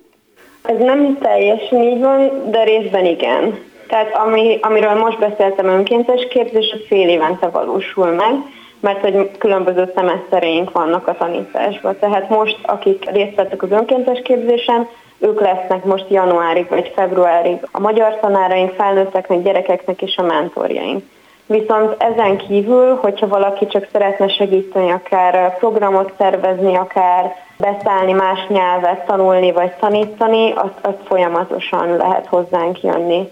Ez 0.61 0.77
nem 0.77 1.17
teljesen 1.21 1.81
így 1.81 1.99
van, 1.99 2.51
de 2.51 2.63
részben 2.63 3.05
igen. 3.05 3.59
Tehát 3.87 4.15
ami, 4.15 4.57
amiről 4.61 4.93
most 4.93 5.19
beszéltem 5.19 5.67
önkéntes 5.67 6.27
képzés, 6.29 6.71
az 6.73 6.79
fél 6.87 7.09
évente 7.09 7.47
valósul 7.47 8.09
meg, 8.11 8.33
mert 8.79 8.99
hogy 8.99 9.31
különböző 9.37 9.91
szemesztereink 9.95 10.71
vannak 10.71 11.07
a 11.07 11.15
tanításban. 11.17 11.97
Tehát 11.99 12.29
most, 12.29 12.57
akik 12.61 13.09
részt 13.09 13.35
vettek 13.35 13.63
az 13.63 13.71
önkéntes 13.71 14.21
képzésen, 14.23 14.87
ők 15.19 15.39
lesznek 15.39 15.83
most 15.83 16.05
januárig 16.09 16.69
vagy 16.69 16.91
februárig 16.95 17.57
a 17.71 17.79
magyar 17.79 18.19
tanáraink, 18.19 18.73
felnőtteknek, 18.73 19.41
gyerekeknek 19.41 20.01
és 20.01 20.17
a 20.17 20.21
mentorjaink. 20.23 21.03
Viszont 21.45 21.95
ezen 21.97 22.37
kívül, 22.37 22.95
hogyha 22.95 23.27
valaki 23.27 23.67
csak 23.67 23.87
szeretne 23.91 24.27
segíteni, 24.27 24.91
akár 24.91 25.57
programot 25.57 26.13
szervezni, 26.17 26.75
akár 26.75 27.35
beszállni 27.57 28.11
más 28.11 28.47
nyelvet, 28.47 29.05
tanulni 29.05 29.51
vagy 29.51 29.71
tanítani, 29.71 30.51
azt, 30.51 30.79
azt 30.81 31.07
folyamatosan 31.07 31.97
lehet 31.97 32.25
hozzánk 32.25 32.83
jönni. 32.83 33.29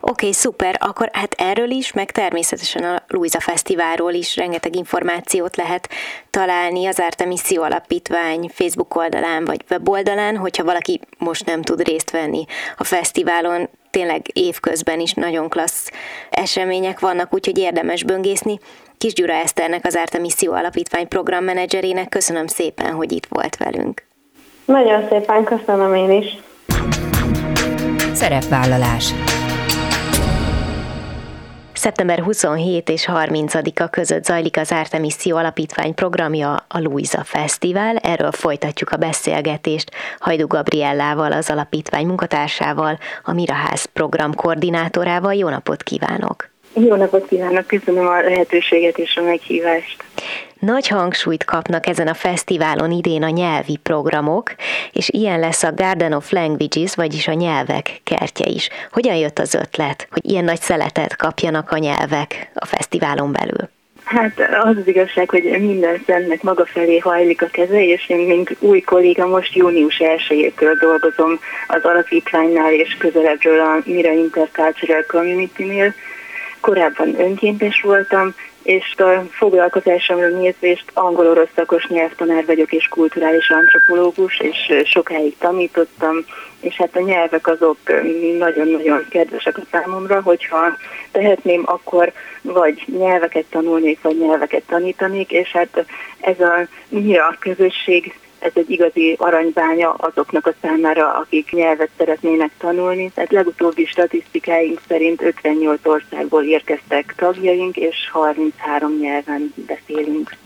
Oké, 0.00 0.10
okay, 0.10 0.32
szuper, 0.32 0.76
akkor 0.80 1.08
hát 1.12 1.34
erről 1.38 1.70
is, 1.70 1.92
meg 1.92 2.10
természetesen 2.10 2.82
a 2.84 3.02
Luisa 3.08 3.40
Fesztiválról 3.40 4.12
is 4.12 4.36
rengeteg 4.36 4.76
információt 4.76 5.56
lehet 5.56 5.88
találni 6.30 6.86
az 6.86 7.00
Artemisszió 7.00 7.62
Alapítvány 7.62 8.50
Facebook 8.54 8.96
oldalán 8.96 9.44
vagy 9.44 9.64
weboldalán, 9.70 10.36
hogyha 10.36 10.64
valaki 10.64 11.00
most 11.18 11.46
nem 11.46 11.62
tud 11.62 11.82
részt 11.82 12.10
venni 12.10 12.44
a 12.76 12.84
fesztiválon, 12.84 13.68
tényleg 13.90 14.26
évközben 14.32 15.00
is 15.00 15.12
nagyon 15.12 15.48
klassz 15.48 15.90
események 16.30 17.00
vannak, 17.00 17.34
úgyhogy 17.34 17.58
érdemes 17.58 18.04
böngészni. 18.04 18.58
Kis 18.98 19.12
Gyura 19.12 19.32
Eszternek, 19.32 19.86
az 19.86 19.96
Artemisszió 19.96 20.52
Alapítvány 20.52 21.08
programmenedzserének 21.08 22.08
köszönöm 22.08 22.46
szépen, 22.46 22.92
hogy 22.92 23.12
itt 23.12 23.26
volt 23.28 23.56
velünk. 23.56 24.06
Nagyon 24.64 25.08
szépen 25.08 25.44
köszönöm 25.44 25.94
én 25.94 26.10
is. 26.10 26.38
Szerepvállalás 28.12 29.12
Szeptember 31.78 32.18
27 32.18 32.88
és 32.88 33.08
30-a 33.12 33.88
között 33.88 34.24
zajlik 34.24 34.56
az 34.56 34.72
Artemisszió 34.72 35.36
Alapítvány 35.36 35.94
programja, 35.94 36.64
a 36.68 36.80
Luisa 36.80 37.24
Fesztivál. 37.24 37.96
Erről 37.96 38.32
folytatjuk 38.32 38.90
a 38.90 38.96
beszélgetést 38.96 39.90
Hajdu 40.18 40.46
Gabriellával, 40.46 41.32
az 41.32 41.50
alapítvány 41.50 42.06
munkatársával, 42.06 42.98
a 43.24 43.32
Miraház 43.32 43.84
program 43.84 44.34
koordinátorával. 44.34 45.34
Jó 45.34 45.48
napot 45.48 45.82
kívánok! 45.82 46.48
Jó 46.74 46.94
napot 46.94 47.26
kívánok, 47.28 47.66
köszönöm 47.66 48.06
a 48.06 48.20
lehetőséget 48.20 48.98
és 48.98 49.16
a 49.16 49.22
meghívást. 49.22 50.04
Nagy 50.58 50.88
hangsúlyt 50.88 51.44
kapnak 51.44 51.86
ezen 51.86 52.08
a 52.08 52.14
fesztiválon 52.14 52.90
idén 52.90 53.22
a 53.22 53.28
nyelvi 53.28 53.78
programok, 53.82 54.54
és 54.92 55.08
ilyen 55.08 55.40
lesz 55.40 55.62
a 55.62 55.72
Garden 55.72 56.12
of 56.12 56.30
Languages, 56.30 56.94
vagyis 56.94 57.28
a 57.28 57.32
nyelvek 57.32 58.00
kertje 58.04 58.46
is. 58.46 58.68
Hogyan 58.90 59.14
jött 59.14 59.38
az 59.38 59.54
ötlet, 59.54 60.08
hogy 60.10 60.30
ilyen 60.30 60.44
nagy 60.44 60.60
szeletet 60.60 61.16
kapjanak 61.16 61.70
a 61.70 61.78
nyelvek 61.78 62.50
a 62.54 62.66
fesztiválon 62.66 63.32
belül? 63.32 63.68
Hát 64.04 64.40
az 64.62 64.76
az 64.76 64.86
igazság, 64.86 65.30
hogy 65.30 65.42
minden 65.42 66.02
szemnek 66.06 66.42
maga 66.42 66.66
felé 66.66 66.98
hajlik 66.98 67.42
a 67.42 67.46
keze, 67.46 67.84
és 67.84 68.08
én, 68.08 68.26
mint 68.26 68.56
új 68.58 68.80
kolléga, 68.80 69.26
most 69.26 69.54
június 69.54 69.96
1-től 69.98 70.76
dolgozom 70.80 71.38
az 71.68 71.84
alapítványnál 71.84 72.72
és 72.72 72.96
közelebbről 72.98 73.60
a 73.60 73.82
Mira 73.84 74.12
Intercultural 74.12 75.04
Community-nél. 75.06 75.94
Korábban 76.60 77.20
önkéntes 77.20 77.80
voltam, 77.80 78.34
és 78.68 78.94
a 78.96 79.24
foglalkozásomra 79.30 80.28
nézvést 80.28 80.84
angol-orosz 80.94 81.48
szakos 81.54 81.86
nyelvtanár 81.86 82.46
vagyok 82.46 82.72
és 82.72 82.88
kulturális 82.88 83.50
antropológus, 83.50 84.40
és 84.40 84.72
sokáig 84.84 85.36
tanítottam, 85.38 86.24
és 86.60 86.76
hát 86.76 86.96
a 86.96 87.00
nyelvek 87.00 87.46
azok 87.46 87.76
nagyon-nagyon 88.38 89.06
kedvesek 89.10 89.58
a 89.58 89.62
számomra, 89.70 90.22
hogyha 90.22 90.76
tehetném, 91.10 91.62
akkor 91.64 92.12
vagy 92.42 92.84
nyelveket 92.98 93.44
tanulnék, 93.50 94.02
vagy 94.02 94.18
nyelveket 94.18 94.62
tanítanék, 94.66 95.30
és 95.30 95.52
hát 95.52 95.84
ez 96.20 96.40
a 96.40 96.66
MIRA 96.88 97.36
közösség 97.38 98.14
ez 98.38 98.52
egy 98.54 98.70
igazi 98.70 99.14
aranybánya 99.18 99.90
azoknak 99.90 100.46
a 100.46 100.54
számára, 100.62 101.12
akik 101.12 101.52
nyelvet 101.52 101.90
szeretnének 101.96 102.50
tanulni. 102.58 103.10
Tehát 103.14 103.32
legutóbbi 103.32 103.84
statisztikáink 103.84 104.80
szerint 104.88 105.22
58 105.22 105.86
országból 105.86 106.44
érkeztek 106.44 107.14
tagjaink, 107.16 107.76
és 107.76 107.96
33 108.12 108.98
nyelven 109.00 109.52
beszélünk. 109.66 110.36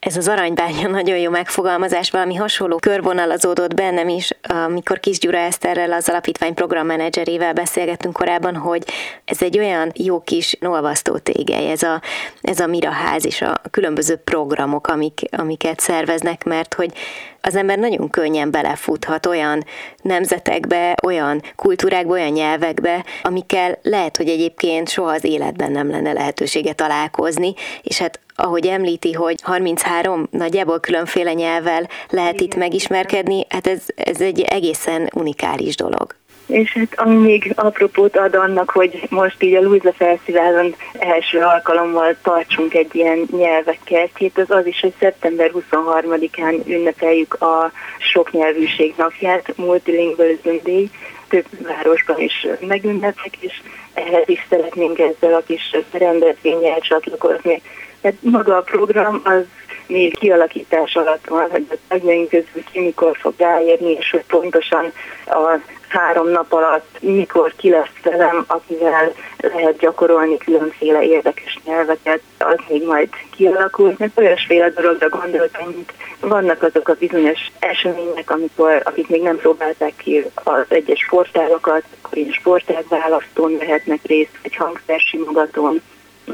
Ez 0.00 0.16
az 0.16 0.28
aranybánya 0.28 0.88
nagyon 0.98 1.18
jó 1.18 1.30
megfogalmazás, 1.30 2.10
valami 2.10 2.34
hasonló 2.34 2.76
körvonalazódott 2.76 3.74
bennem 3.74 4.08
is, 4.08 4.30
amikor 4.42 5.00
Kis 5.00 5.18
Gyura 5.18 5.38
Eszterrel, 5.38 5.92
az 5.92 6.08
alapítvány 6.08 6.54
programmenedzserével 6.54 7.52
beszélgettünk 7.52 8.14
korábban, 8.14 8.56
hogy 8.56 8.84
ez 9.24 9.42
egy 9.42 9.58
olyan 9.58 9.92
jó 9.94 10.20
kis 10.20 10.56
nolvasztó 10.60 11.16
tégely, 11.18 11.70
ez 11.70 11.82
a, 11.82 12.02
ez 12.40 12.60
a 12.60 12.66
Miraház 12.66 13.26
és 13.26 13.42
a 13.42 13.60
különböző 13.70 14.16
programok, 14.16 14.86
amik, 14.86 15.20
amiket 15.30 15.80
szerveznek, 15.80 16.44
mert 16.44 16.74
hogy 16.74 16.92
az 17.40 17.56
ember 17.56 17.78
nagyon 17.78 18.10
könnyen 18.10 18.50
belefuthat 18.50 19.26
olyan 19.26 19.64
nemzetekbe, 20.02 20.94
olyan 21.02 21.42
kultúrákba, 21.56 22.12
olyan 22.12 22.32
nyelvekbe, 22.32 23.04
amikkel 23.22 23.78
lehet, 23.82 24.16
hogy 24.16 24.28
egyébként 24.28 24.88
soha 24.88 25.10
az 25.10 25.24
életben 25.24 25.72
nem 25.72 25.90
lenne 25.90 26.12
lehetősége 26.12 26.72
találkozni, 26.72 27.54
és 27.82 27.98
hát 27.98 28.20
ahogy 28.40 28.66
említi, 28.66 29.12
hogy 29.12 29.36
33 29.42 30.28
nagyjából 30.30 30.80
különféle 30.80 31.32
nyelvvel 31.32 31.88
lehet 32.10 32.40
itt 32.40 32.54
megismerkedni, 32.54 33.46
hát 33.48 33.66
ez, 33.66 33.82
ez 33.96 34.20
egy 34.20 34.40
egészen 34.40 35.10
unikális 35.14 35.76
dolog. 35.76 36.14
És 36.46 36.72
hát 36.72 36.92
ami 36.96 37.16
még 37.16 37.52
apropót 37.56 38.16
ad 38.16 38.34
annak, 38.34 38.70
hogy 38.70 39.06
most 39.08 39.42
így 39.42 39.54
a 39.54 39.60
Luisa 39.60 39.92
Fesztiválon 39.92 40.74
első 40.98 41.38
alkalommal 41.38 42.16
tartsunk 42.22 42.74
egy 42.74 42.94
ilyen 42.94 43.28
nyelvek 43.36 43.78
kertjét, 43.84 44.38
az 44.38 44.50
az 44.50 44.66
is, 44.66 44.80
hogy 44.80 44.92
szeptember 44.98 45.50
23-án 45.54 46.66
ünnepeljük 46.66 47.34
a 47.34 47.72
soknyelvűség 47.98 48.94
napját, 48.96 49.56
Multilingualism 49.56 50.48
Day, 50.64 50.90
több 51.28 51.46
városban 51.66 52.20
is 52.20 52.46
megünnepek, 52.60 53.36
és 53.40 53.62
ehhez 53.94 54.28
is 54.28 54.46
szeretnénk 54.48 54.98
ezzel 54.98 55.34
a 55.34 55.42
kis 55.46 55.76
rendezvényel 55.92 56.78
csatlakozni. 56.78 57.62
Tehát 58.00 58.16
maga 58.20 58.56
a 58.56 58.60
program 58.60 59.20
az 59.24 59.44
még 59.86 60.18
kialakítás 60.18 60.96
alatt 60.96 61.26
van, 61.26 61.50
hogy 61.50 61.66
a 61.70 61.74
tagjaink 61.88 62.28
közül 62.28 62.64
ki 62.72 62.80
mikor 62.80 63.16
fog 63.16 63.34
ráérni, 63.36 63.90
és 63.90 64.10
hogy 64.10 64.24
pontosan 64.26 64.92
a 65.26 65.60
három 65.88 66.28
nap 66.28 66.52
alatt 66.52 66.96
mikor 67.00 67.52
ki 67.56 67.70
lesz 67.70 67.92
velem, 68.02 68.44
akivel 68.46 69.12
lehet 69.38 69.78
gyakorolni 69.78 70.36
különféle 70.36 71.02
érdekes 71.02 71.58
nyelveket, 71.64 72.20
az 72.38 72.56
még 72.68 72.84
majd 72.84 73.08
kialakul. 73.36 73.94
Mert 73.98 74.18
olyasféle 74.18 74.70
dologra 74.70 75.08
gondoltam, 75.08 75.64
hogy 75.64 75.84
vannak 76.20 76.62
azok 76.62 76.88
a 76.88 76.96
bizonyos 76.98 77.40
események, 77.58 78.30
amikor, 78.30 78.82
akik 78.84 79.08
még 79.08 79.22
nem 79.22 79.36
próbálták 79.36 79.92
ki 79.96 80.24
az 80.34 80.64
egyes 80.68 80.98
sportágokat, 80.98 81.82
akkor 82.00 82.18
én 82.18 82.32
sportágválasztón 82.32 83.58
vehetnek 83.58 84.00
részt, 84.02 84.38
egy 84.42 84.56
hangszersimogatón, 84.56 85.82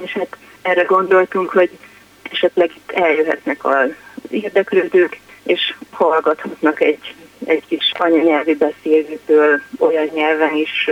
és 0.04 0.12
hát 0.12 0.36
erre 0.64 0.82
gondoltunk, 0.82 1.50
hogy 1.50 1.70
esetleg 2.30 2.70
itt 2.76 2.92
eljöhetnek 2.92 3.64
az 3.64 3.90
érdeklődők, 4.30 5.20
és 5.42 5.74
hallgathatnak 5.90 6.80
egy, 6.80 7.14
egy 7.44 7.62
kis 7.68 7.92
anyanyelvi 7.98 8.54
beszélőtől 8.54 9.60
olyan 9.78 10.10
nyelven 10.14 10.54
is 10.54 10.90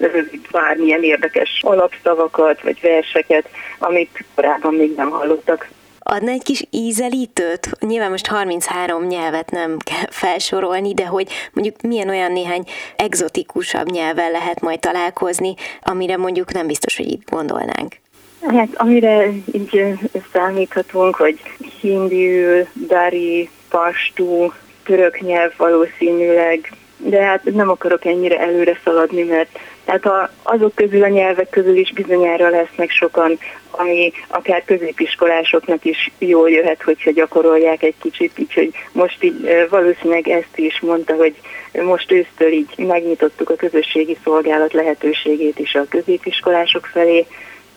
rövid 0.00 0.40
bármilyen 0.50 1.02
érdekes 1.02 1.60
alapszavakat 1.62 2.62
vagy 2.62 2.80
verseket, 2.80 3.48
amit 3.78 4.24
korábban 4.34 4.74
még 4.74 4.94
nem 4.94 5.10
hallottak. 5.10 5.68
Adna 5.98 6.30
egy 6.30 6.42
kis 6.42 6.64
ízelítőt? 6.70 7.70
Nyilván 7.80 8.10
most 8.10 8.26
33 8.26 9.06
nyelvet 9.06 9.50
nem 9.50 9.76
kell 9.78 10.10
felsorolni, 10.10 10.94
de 10.94 11.06
hogy 11.06 11.32
mondjuk 11.52 11.80
milyen 11.80 12.08
olyan 12.08 12.32
néhány 12.32 12.64
egzotikusabb 12.96 13.90
nyelven 13.90 14.30
lehet 14.30 14.60
majd 14.60 14.80
találkozni, 14.80 15.54
amire 15.82 16.16
mondjuk 16.16 16.52
nem 16.52 16.66
biztos, 16.66 16.96
hogy 16.96 17.06
itt 17.06 17.30
gondolnánk. 17.30 17.94
Hát 18.40 18.68
amire 18.74 19.28
így 19.52 19.98
számíthatunk, 20.32 21.14
hogy 21.14 21.40
hindiül, 21.80 22.66
dari, 22.86 23.48
pastú, 23.68 24.52
török 24.84 25.20
nyelv 25.20 25.52
valószínűleg, 25.56 26.72
de 26.96 27.22
hát 27.22 27.44
nem 27.44 27.68
akarok 27.68 28.04
ennyire 28.04 28.38
előre 28.40 28.80
szaladni, 28.84 29.22
mert 29.22 29.58
tehát 29.84 30.06
a, 30.06 30.30
azok 30.42 30.74
közül 30.74 31.02
a 31.02 31.08
nyelvek 31.08 31.48
közül 31.48 31.76
is 31.76 31.92
bizonyára 31.92 32.48
lesznek 32.48 32.90
sokan, 32.90 33.38
ami 33.70 34.12
akár 34.28 34.64
középiskolásoknak 34.64 35.84
is 35.84 36.10
jól 36.18 36.50
jöhet, 36.50 36.82
hogyha 36.82 37.10
gyakorolják 37.10 37.82
egy 37.82 37.94
kicsit, 38.02 38.32
úgyhogy 38.38 38.70
most 38.92 39.24
így 39.24 39.66
valószínűleg 39.70 40.28
ezt 40.28 40.56
is 40.58 40.80
mondta, 40.80 41.14
hogy 41.14 41.34
most 41.72 42.12
ősztől 42.12 42.52
így 42.52 42.74
megnyitottuk 42.76 43.50
a 43.50 43.56
közösségi 43.56 44.16
szolgálat 44.24 44.72
lehetőségét 44.72 45.58
is 45.58 45.74
a 45.74 45.88
középiskolások 45.88 46.86
felé, 46.86 47.26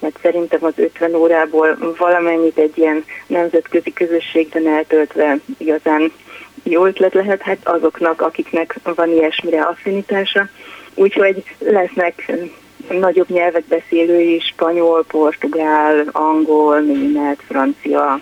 mert 0.02 0.20
szerintem 0.22 0.64
az 0.64 0.74
50 0.76 1.16
órából 1.16 1.96
valamennyit 1.98 2.58
egy 2.58 2.78
ilyen 2.78 3.06
nemzetközi 3.28 3.94
közösségben 3.94 4.68
eltöltve 4.68 5.38
igazán 5.58 6.12
jó 6.64 6.86
ötlet 6.86 7.14
lehet 7.14 7.42
hát 7.42 7.68
azoknak, 7.68 8.22
akiknek 8.22 8.76
van 8.84 9.10
ilyesmire 9.10 9.62
affinitása. 9.62 10.50
Úgyhogy 10.96 11.44
lesznek 11.60 12.32
nagyobb 12.90 13.30
nyelvet 13.30 13.64
beszélői, 13.64 14.40
spanyol, 14.40 15.04
portugál, 15.08 16.08
angol, 16.12 16.80
német, 16.80 17.44
francia, 17.48 18.20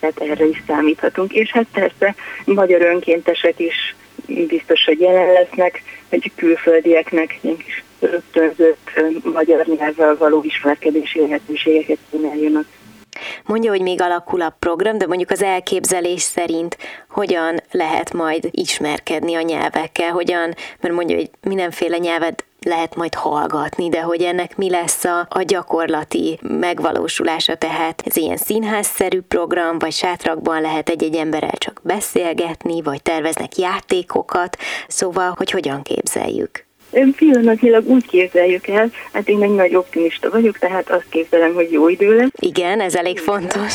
tehát 0.00 0.20
erre 0.20 0.46
is 0.46 0.62
számíthatunk. 0.66 1.32
És 1.32 1.50
hát 1.50 1.66
persze 1.72 2.14
magyar 2.44 2.82
önkéntesek 2.82 3.58
is 3.58 3.96
biztos, 4.26 4.84
hogy 4.84 5.00
jelen 5.00 5.32
lesznek, 5.32 5.82
hogy 6.08 6.32
külföldieknek 6.36 7.38
ilyen 7.40 7.56
kis 7.56 7.84
rögtönzött 8.00 8.90
magyar 9.22 9.66
nyelvvel 9.66 10.16
való 10.16 10.42
ismerkedési 10.42 11.20
lehetőségeket 11.20 11.98
kínáljanak. 12.10 12.64
Mondja, 13.44 13.70
hogy 13.70 13.80
még 13.80 14.00
alakul 14.00 14.40
a 14.40 14.56
program, 14.58 14.98
de 14.98 15.06
mondjuk 15.06 15.30
az 15.30 15.42
elképzelés 15.42 16.22
szerint 16.22 16.76
hogyan 17.08 17.60
lehet 17.70 18.12
majd 18.12 18.48
ismerkedni 18.50 19.34
a 19.34 19.40
nyelvekkel, 19.40 20.10
hogyan, 20.10 20.54
mert 20.80 20.94
mondja, 20.94 21.16
hogy 21.16 21.30
mindenféle 21.42 21.96
nyelvet 21.96 22.44
lehet 22.60 22.96
majd 22.96 23.14
hallgatni, 23.14 23.88
de 23.88 24.00
hogy 24.00 24.22
ennek 24.22 24.56
mi 24.56 24.70
lesz 24.70 25.04
a, 25.04 25.26
a 25.30 25.42
gyakorlati 25.42 26.38
megvalósulása, 26.42 27.54
tehát 27.54 28.02
ez 28.04 28.16
ilyen 28.16 28.36
színházszerű 28.36 29.20
program, 29.20 29.78
vagy 29.78 29.92
sátrakban 29.92 30.60
lehet 30.60 30.88
egy-egy 30.88 31.14
emberrel 31.14 31.58
csak 31.58 31.80
beszélgetni, 31.82 32.82
vagy 32.82 33.02
terveznek 33.02 33.56
játékokat, 33.56 34.56
szóval, 34.88 35.34
hogy 35.36 35.50
hogyan 35.50 35.82
képzeljük. 35.82 36.65
Pillanatnyilag 37.16 37.88
úgy 37.88 38.06
képzeljük 38.06 38.66
el, 38.66 38.90
hát 39.12 39.28
én 39.28 39.42
egy 39.42 39.54
nagy 39.54 39.74
optimista 39.74 40.30
vagyok, 40.30 40.58
tehát 40.58 40.90
azt 40.90 41.06
képzelem, 41.08 41.54
hogy 41.54 41.72
jó 41.72 41.88
idő 41.88 42.16
lesz. 42.16 42.30
Igen, 42.38 42.80
ez 42.80 42.94
elég 42.94 43.18
fontos. 43.18 43.74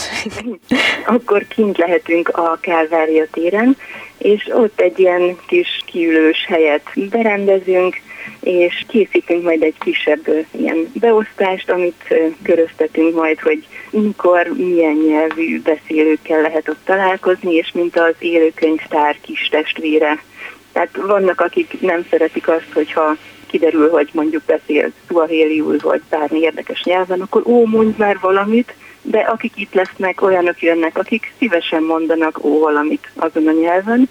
Akkor 1.06 1.46
kint 1.48 1.78
lehetünk 1.78 2.30
a 2.30 2.58
Kálvária 2.62 3.26
téren, 3.32 3.78
és 4.18 4.50
ott 4.54 4.82
egy 4.82 5.00
ilyen 5.00 5.38
kis 5.48 5.84
kiülős 5.86 6.46
helyet 6.48 6.84
berendezünk, 7.10 7.96
és 8.40 8.86
készítünk 8.88 9.44
majd 9.44 9.62
egy 9.62 9.76
kisebb 9.80 10.28
ilyen 10.52 10.92
beosztást, 10.94 11.70
amit 11.70 12.16
köröztetünk 12.44 13.16
majd, 13.16 13.40
hogy 13.40 13.68
mikor, 13.90 14.52
milyen 14.58 14.96
nyelvű 15.08 15.62
beszélőkkel 15.62 16.42
lehet 16.42 16.70
ott 16.70 16.86
találkozni, 16.86 17.54
és 17.54 17.72
mint 17.74 17.98
az 17.98 18.16
élőkönyvtár 18.20 19.18
kis 19.22 19.48
testvére 19.52 20.24
tehát 20.72 20.96
vannak, 20.96 21.42
akik 21.42 21.82
nem 21.82 22.06
szeretik 22.10 22.48
azt, 22.48 22.72
hogyha 22.74 23.16
kiderül, 23.48 23.90
hogy 23.90 24.10
mondjuk 24.14 24.44
beszél 24.44 24.92
szuahéliul, 25.08 25.78
vagy 25.82 26.02
bármi 26.10 26.40
érdekes 26.40 26.84
nyelven, 26.84 27.22
akkor 27.22 27.42
ó, 27.46 27.66
mondj 27.66 27.94
már 27.98 28.18
valamit, 28.22 28.74
de 29.02 29.20
akik 29.20 29.52
itt 29.56 29.74
lesznek, 29.74 30.22
olyanok 30.22 30.62
jönnek, 30.62 30.98
akik 30.98 31.34
szívesen 31.38 31.84
mondanak 31.84 32.44
ó 32.44 32.60
valamit 32.60 33.12
azon 33.16 33.48
a 33.48 33.52
nyelven, 33.52 34.10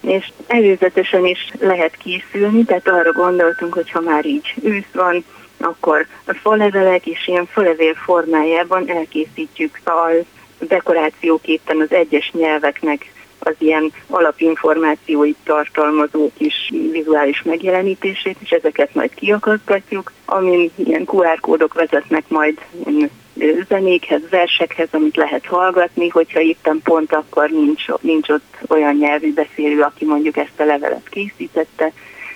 és 0.00 0.32
előzetesen 0.46 1.26
is 1.26 1.50
lehet 1.60 1.96
készülni, 1.96 2.64
tehát 2.64 2.88
arra 2.88 3.12
gondoltunk, 3.12 3.74
hogy 3.74 3.90
ha 3.90 4.00
már 4.00 4.26
így 4.26 4.54
ősz 4.62 4.92
van, 4.92 5.24
akkor 5.58 6.06
a 6.26 6.34
falevelek 6.34 7.06
és 7.06 7.28
ilyen 7.28 7.46
falevél 7.46 7.94
formájában 7.94 8.90
elkészítjük 8.90 9.80
a 9.84 10.10
dekorációképpen 10.58 11.80
az 11.80 11.92
egyes 11.92 12.30
nyelveknek 12.32 13.12
az 13.44 13.54
ilyen 13.58 13.92
alapinformációit 14.08 15.36
tartalmazó 15.44 16.30
kis 16.36 16.72
vizuális 16.90 17.42
megjelenítését, 17.42 18.36
és 18.40 18.50
ezeket 18.50 18.94
majd 18.94 19.14
kiakasztatjuk, 19.14 20.12
amin 20.24 20.70
ilyen 20.76 21.02
QR 21.06 21.40
kódok 21.40 21.74
vezetnek 21.74 22.24
majd 22.28 22.58
zenékhez, 23.68 24.20
versekhez, 24.30 24.88
amit 24.90 25.16
lehet 25.16 25.46
hallgatni, 25.46 26.08
hogyha 26.08 26.40
éppen 26.40 26.80
pont 26.84 27.12
akkor 27.12 27.50
nincs, 27.50 27.84
nincs 28.00 28.28
ott 28.28 28.56
olyan 28.68 28.96
nyelvű 28.96 29.32
beszélő, 29.34 29.80
aki 29.80 30.04
mondjuk 30.04 30.36
ezt 30.36 30.60
a 30.60 30.64
levelet 30.64 31.08
készítette, 31.08 31.92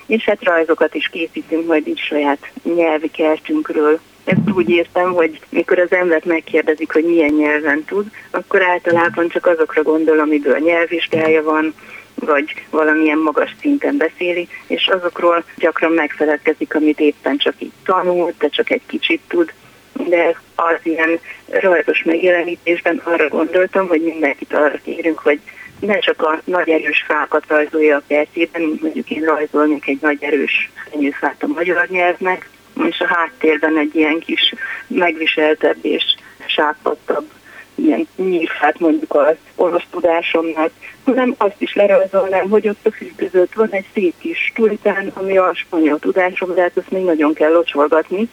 és 0.07 0.25
hát 0.25 0.45
rajzokat 0.45 0.95
is 0.95 1.09
készítünk 1.09 1.67
majd 1.67 1.87
így 1.87 1.99
saját 1.99 2.51
nyelvi 2.63 3.11
kertünkről, 3.11 4.01
ezt 4.29 4.57
úgy 4.57 4.69
értem, 4.71 5.13
hogy 5.13 5.41
mikor 5.49 5.79
az 5.79 5.93
embert 5.93 6.25
megkérdezik, 6.25 6.93
hogy 6.93 7.05
milyen 7.05 7.35
nyelven 7.35 7.85
tud, 7.85 8.07
akkor 8.31 8.63
általában 8.63 9.29
csak 9.29 9.47
azokra 9.47 9.83
gondol, 9.83 10.19
amiből 10.19 10.59
nyelvvizsgája 10.59 11.43
van, 11.43 11.75
vagy 12.15 12.55
valamilyen 12.71 13.19
magas 13.19 13.55
szinten 13.61 13.97
beszéli, 13.97 14.49
és 14.67 14.87
azokról 14.87 15.45
gyakran 15.57 15.93
megfeledkezik, 15.93 16.75
amit 16.75 17.01
éppen 17.01 17.37
csak 17.37 17.55
így 17.59 17.73
tanult, 17.85 18.37
de 18.39 18.49
csak 18.49 18.71
egy 18.71 18.83
kicsit 18.87 19.21
tud. 19.29 19.53
De 19.93 20.41
az 20.55 20.79
ilyen 20.83 21.19
rajzos 21.49 22.03
megjelenítésben 22.03 23.01
arra 23.05 23.29
gondoltam, 23.29 23.89
hogy 23.89 24.03
mindenkit 24.03 24.55
arra 24.55 24.79
kérünk, 24.85 25.19
hogy 25.19 25.41
ne 25.81 25.99
csak 25.99 26.23
a 26.23 26.41
nagy 26.45 26.69
erős 26.69 27.05
fákat 27.07 27.45
rajzolja 27.49 27.97
a 27.97 28.03
percében, 28.07 28.63
mint 28.63 28.83
mondjuk 28.83 29.11
én 29.11 29.25
rajzolnék 29.25 29.87
egy 29.87 29.99
nagy 30.01 30.23
erős 30.23 30.71
fenyőfát 30.91 31.43
a 31.43 31.47
magyar 31.47 31.87
nyelvnek, 31.89 32.49
és 32.87 33.01
a 33.01 33.07
háttérben 33.07 33.79
egy 33.79 33.95
ilyen 33.95 34.19
kis 34.19 34.55
megviseltebb 34.87 35.77
és 35.83 36.05
sápattabb 36.47 37.31
ilyen 37.75 38.09
nyírfát 38.17 38.79
mondjuk 38.79 39.15
az 39.15 39.35
orosz 39.55 39.87
tudásomnak, 39.91 40.71
hanem 41.05 41.35
azt 41.39 41.55
is 41.59 41.75
lerajzolnám, 41.75 42.49
hogy 42.49 42.69
ott 42.69 42.87
a 42.87 42.91
fű 42.91 43.13
van 43.55 43.71
egy 43.71 43.87
szép 43.95 44.15
kis 44.19 44.53
tulitán, 44.55 45.11
ami 45.15 45.37
a 45.37 45.55
spanyol 45.55 45.99
tudásom, 45.99 46.55
de 46.55 46.61
hát 46.61 46.77
azt 46.77 46.91
még 46.91 47.05
nagyon 47.05 47.35
kell 47.35 47.53
locsolgatni. 47.53 48.29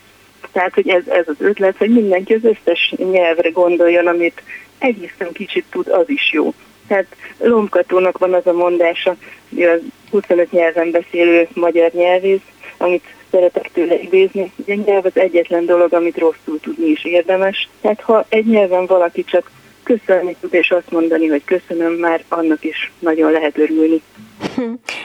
Tehát, 0.51 0.73
hogy 0.73 0.89
ez, 0.89 1.07
ez 1.07 1.27
az 1.27 1.35
ötlet, 1.39 1.77
hogy 1.77 1.89
mindenki 1.89 2.33
az 2.33 2.43
összes 2.43 2.93
nyelvre 3.11 3.49
gondoljon, 3.49 4.07
amit 4.07 4.41
egészen 4.77 5.31
kicsit 5.33 5.65
tud, 5.69 5.87
az 5.87 6.09
is 6.09 6.31
jó. 6.31 6.53
Tehát 6.87 7.05
Lomkatónak 7.37 8.17
van 8.17 8.33
az 8.33 8.47
a 8.47 8.53
mondása, 8.53 9.15
hogy 9.49 9.63
a 9.63 9.77
25 10.11 10.51
nyelven 10.51 10.91
beszélő 10.91 11.47
magyar 11.53 11.91
nyelvész, 11.91 12.45
amit 12.77 13.03
szeretek 13.35 13.71
tőle 13.71 13.95
idézni. 13.99 14.51
Ugye 14.55 14.75
nyelv 14.75 15.05
az 15.05 15.17
egyetlen 15.17 15.65
dolog, 15.65 15.93
amit 15.93 16.17
rosszul 16.17 16.59
tudni 16.59 16.85
is 16.85 17.05
érdemes. 17.05 17.69
Tehát 17.81 18.01
ha 18.01 18.25
egy 18.29 18.45
nyelven 18.45 18.85
valaki 18.85 19.23
csak 19.23 19.51
köszönni 19.83 20.35
tud, 20.39 20.53
és 20.53 20.71
azt 20.71 20.91
mondani, 20.91 21.27
hogy 21.27 21.43
köszönöm, 21.45 21.93
már 21.93 22.23
annak 22.29 22.63
is 22.63 22.91
nagyon 22.99 23.31
lehet 23.31 23.57
örülni. 23.57 24.01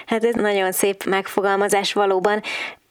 Hát 0.07 0.25
ez 0.25 0.35
nagyon 0.35 0.73
szép 0.73 1.05
megfogalmazás 1.05 1.93
valóban. 1.93 2.43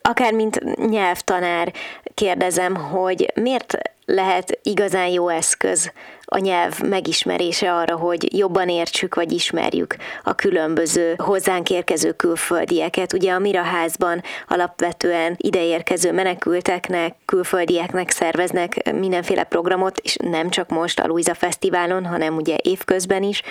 Akár 0.02 0.34
mint 0.34 0.88
nyelvtanár 0.90 1.74
kérdezem, 2.14 2.76
hogy 2.76 3.32
miért 3.36 3.78
lehet 4.06 4.60
igazán 4.64 5.08
jó 5.08 5.30
eszköz 5.30 5.92
a 6.30 6.38
nyelv 6.38 6.80
megismerése 6.80 7.74
arra, 7.74 7.96
hogy 7.96 8.38
jobban 8.38 8.70
értsük 8.70 9.16
vagy 9.16 9.32
ismerjük 9.32 9.96
a 10.24 10.36
különböző 10.36 11.14
hozzánk 11.18 11.70
érkező 11.70 12.12
külföldieket. 12.12 13.14
Ugye 13.14 13.32
a 13.32 13.40
Miraházban 13.40 14.22
alapvetően 14.48 15.36
ideérkező 15.38 16.12
menekülteknek, 16.12 17.16
külföldieknek 17.26 18.10
szerveznek 18.10 18.92
mindenféle 18.94 19.44
programot, 19.44 19.98
és 19.98 20.16
nem 20.16 20.50
csak 20.50 20.70
most 20.70 21.00
a 21.00 21.08
Luisa 21.08 21.34
Fesztiválon, 21.34 22.06
hanem 22.06 22.36
ugye 22.36 22.56
évközben 22.62 23.24
is. 23.24 23.42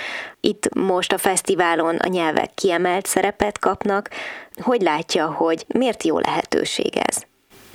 Itt 0.41 0.75
most 0.75 1.13
a 1.13 1.19
fesztiválon 1.19 1.97
a 1.97 2.09
nyelvek 2.09 2.51
kiemelt 2.55 3.07
szerepet 3.07 3.59
kapnak. 3.59 4.11
Hogy 4.63 4.81
látja, 4.81 5.27
hogy 5.27 5.65
miért 5.69 6.03
jó 6.03 6.19
lehetőség 6.19 6.97
ez? 6.97 7.28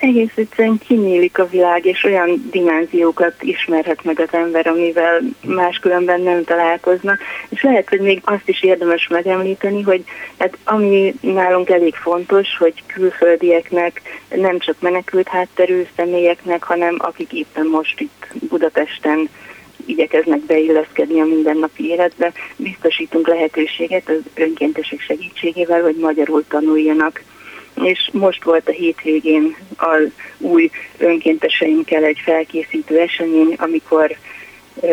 Egész 0.04 0.32
egyszerűen 0.36 0.78
kinyílik 0.88 1.40
a 1.40 1.48
világ, 1.48 1.86
és 1.86 2.04
olyan 2.04 2.50
dimenziókat 2.52 3.34
ismerhet 3.40 4.04
meg 4.04 4.20
az 4.20 4.28
ember, 4.32 4.68
amivel 4.68 5.22
máskülönben 5.46 6.22
nem 6.22 6.44
találkozna. 6.44 7.18
És 7.50 7.62
lehet, 7.62 7.90
hogy 7.90 8.00
még 8.00 8.22
azt 8.24 8.50
is 8.50 8.64
érdemes 8.64 9.08
megemlíteni, 9.08 9.82
hogy 9.82 10.04
hát 10.38 10.58
ami 10.64 11.14
nálunk 11.22 11.70
elég 11.70 11.96
fontos, 11.96 12.58
hogy 12.58 12.84
külföldieknek, 12.88 14.02
nem 14.36 14.60
csak 14.60 14.76
menekült 14.80 15.28
hátterű 15.28 15.86
személyeknek, 15.96 16.64
hanem 16.64 16.96
akik 16.98 17.34
éppen 17.34 17.68
most 17.68 18.00
itt 18.00 18.28
Budapesten 18.50 19.30
igyekeznek 19.86 20.40
beilleszkedni 20.40 21.20
a 21.20 21.26
mindennapi 21.26 21.90
életbe, 21.90 22.32
biztosítunk 22.56 23.28
lehetőséget 23.28 24.10
az 24.10 24.22
önkéntesek 24.34 25.00
segítségével, 25.00 25.82
hogy 25.82 25.96
magyarul 25.96 26.44
tanuljanak 26.48 27.22
és 27.82 28.10
most 28.12 28.44
volt 28.44 28.70
a 28.70 28.72
hétvégén 28.72 29.56
az 29.78 30.08
új 30.38 30.70
önkénteseinkkel 30.98 32.04
egy 32.04 32.20
felkészítő 32.24 33.00
esemény, 33.00 33.56
amikor 33.58 34.16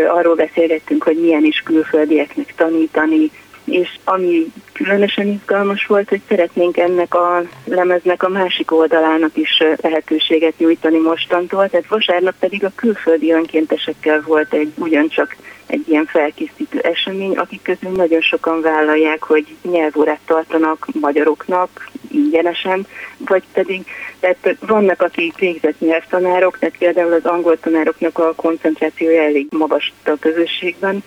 arról 0.08 0.34
beszélgettünk, 0.34 1.02
hogy 1.02 1.20
milyen 1.20 1.44
is 1.44 1.62
külföldieknek 1.64 2.54
tanítani, 2.56 3.30
és 3.70 3.98
ami 4.04 4.52
különösen 4.72 5.26
izgalmas 5.26 5.86
volt, 5.86 6.08
hogy 6.08 6.20
szeretnénk 6.28 6.76
ennek 6.76 7.14
a 7.14 7.42
lemeznek 7.64 8.22
a 8.22 8.28
másik 8.28 8.72
oldalának 8.72 9.36
is 9.36 9.62
lehetőséget 9.76 10.58
nyújtani 10.58 10.98
mostantól, 10.98 11.68
tehát 11.68 11.88
vasárnap 11.88 12.34
pedig 12.38 12.64
a 12.64 12.72
külföldi 12.74 13.32
önkéntesekkel 13.32 14.22
volt 14.26 14.52
egy 14.52 14.72
ugyancsak 14.76 15.36
egy 15.66 15.88
ilyen 15.88 16.06
felkészítő 16.06 16.78
esemény, 16.78 17.36
akik 17.36 17.62
közül 17.62 17.90
nagyon 17.90 18.20
sokan 18.20 18.60
vállalják, 18.60 19.22
hogy 19.22 19.56
nyelvórát 19.62 20.20
tartanak 20.24 20.86
magyaroknak 21.00 21.88
ingyenesen, 22.12 22.86
vagy 23.18 23.42
pedig, 23.52 23.86
tehát 24.20 24.56
vannak, 24.60 25.02
akik 25.02 25.38
végzett 25.38 25.80
nyelvtanárok, 25.80 26.58
tehát 26.58 26.76
például 26.78 27.12
az 27.12 27.24
angol 27.24 27.60
tanároknak 27.60 28.18
a 28.18 28.34
koncentrációja 28.34 29.22
elég 29.22 29.46
magas 29.50 29.92
a 30.04 30.16
közösségben, 30.20 31.02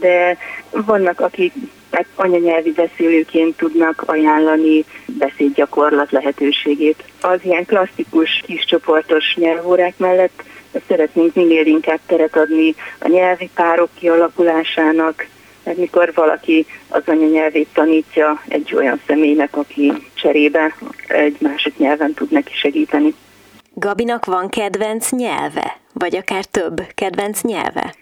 de 0.00 0.38
vannak, 0.70 1.20
akik 1.20 1.52
hát 1.90 2.06
anyanyelvi 2.14 2.72
beszélőként 2.72 3.56
tudnak 3.56 4.02
ajánlani 4.06 4.84
beszédgyakorlat 5.06 6.12
lehetőségét. 6.12 7.04
Az 7.20 7.38
ilyen 7.42 7.64
klasszikus 7.64 8.42
kiscsoportos 8.46 9.34
nyelvórák 9.36 9.94
mellett 9.96 10.42
szeretnénk 10.88 11.34
minél 11.34 11.66
inkább 11.66 12.00
teret 12.06 12.36
adni 12.36 12.74
a 12.98 13.08
nyelvi 13.08 13.50
párok 13.54 13.88
kialakulásának, 13.94 15.26
mert 15.64 15.76
mikor 15.76 16.12
valaki 16.14 16.66
az 16.88 17.02
anyanyelvét 17.06 17.68
tanítja 17.72 18.42
egy 18.48 18.74
olyan 18.74 19.00
személynek, 19.06 19.56
aki 19.56 19.92
cserébe 20.14 20.74
egy 21.06 21.36
másik 21.40 21.78
nyelven 21.78 22.14
tud 22.14 22.30
neki 22.30 22.52
segíteni. 22.54 23.14
Gabinak 23.74 24.24
van 24.24 24.48
kedvenc 24.48 25.10
nyelve? 25.10 25.76
Vagy 25.92 26.16
akár 26.16 26.44
több 26.44 26.82
kedvenc 26.94 27.42
nyelve? 27.42 27.94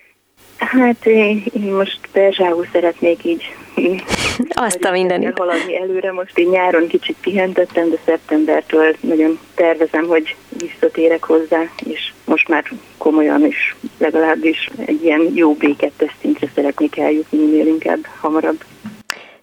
Hát 0.57 1.07
én, 1.07 1.45
most 1.53 1.99
perzsául 2.13 2.67
szeretnék 2.73 3.25
így 3.25 3.55
azt 4.49 4.85
a 4.85 4.91
mindenit. 4.91 5.39
Haladni 5.39 5.77
előre, 5.81 6.13
most 6.13 6.39
így 6.39 6.49
nyáron 6.49 6.87
kicsit 6.87 7.17
pihentettem, 7.21 7.91
de 7.91 7.97
szeptembertől 8.05 8.97
nagyon 9.01 9.39
tervezem, 9.55 10.07
hogy 10.07 10.37
visszatérek 10.49 11.25
hozzá, 11.25 11.63
és 11.85 12.13
most 12.25 12.49
már 12.49 12.65
komolyan 12.99 13.47
is 13.47 13.77
legalábbis 13.99 14.71
egy 14.87 15.05
ilyen 15.05 15.31
jó 15.35 15.55
békettes 15.55 16.15
szintre 16.21 16.49
szeretnék 16.55 16.97
eljutni 16.97 17.39
minél 17.39 17.67
inkább 17.67 18.07
hamarabb. 18.21 18.65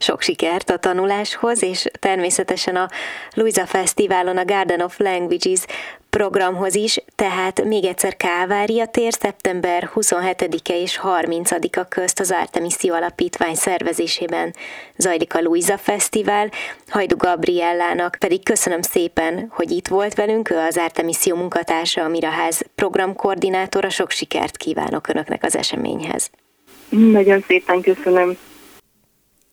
Sok 0.03 0.21
sikert 0.21 0.69
a 0.69 0.77
tanuláshoz, 0.77 1.63
és 1.63 1.85
természetesen 1.99 2.75
a 2.75 2.89
Luisa 3.33 3.65
Fesztiválon 3.65 4.37
a 4.37 4.45
Garden 4.45 4.81
of 4.81 4.99
Languages 4.99 5.59
programhoz 6.09 6.75
is, 6.75 6.99
tehát 7.15 7.63
még 7.63 7.85
egyszer 7.85 8.17
Kávária 8.17 8.85
tér 8.85 9.13
szeptember 9.13 9.89
27-e 9.95 10.81
és 10.81 10.99
30-a 11.03 11.83
közt 11.87 12.19
az 12.19 12.31
Artemisia 12.31 12.95
Alapítvány 12.95 13.55
szervezésében 13.55 14.55
zajlik 14.97 15.35
a 15.35 15.41
Luisa 15.41 15.77
Fesztivál. 15.77 16.51
Hajdu 16.87 17.17
Gabriellának 17.17 18.15
pedig 18.19 18.43
köszönöm 18.43 18.81
szépen, 18.81 19.47
hogy 19.49 19.71
itt 19.71 19.87
volt 19.87 20.13
velünk, 20.13 20.49
ő 20.49 20.57
az 20.57 20.77
Artemisio 20.77 21.35
munkatársa, 21.35 22.03
a 22.03 22.07
Miraház 22.07 22.61
programkoordinátora. 22.75 23.89
Sok 23.89 24.09
sikert 24.11 24.57
kívánok 24.57 25.07
Önöknek 25.07 25.43
az 25.43 25.55
eseményhez. 25.55 26.29
Nagyon 26.89 27.43
szépen 27.47 27.81
köszönöm. 27.81 28.37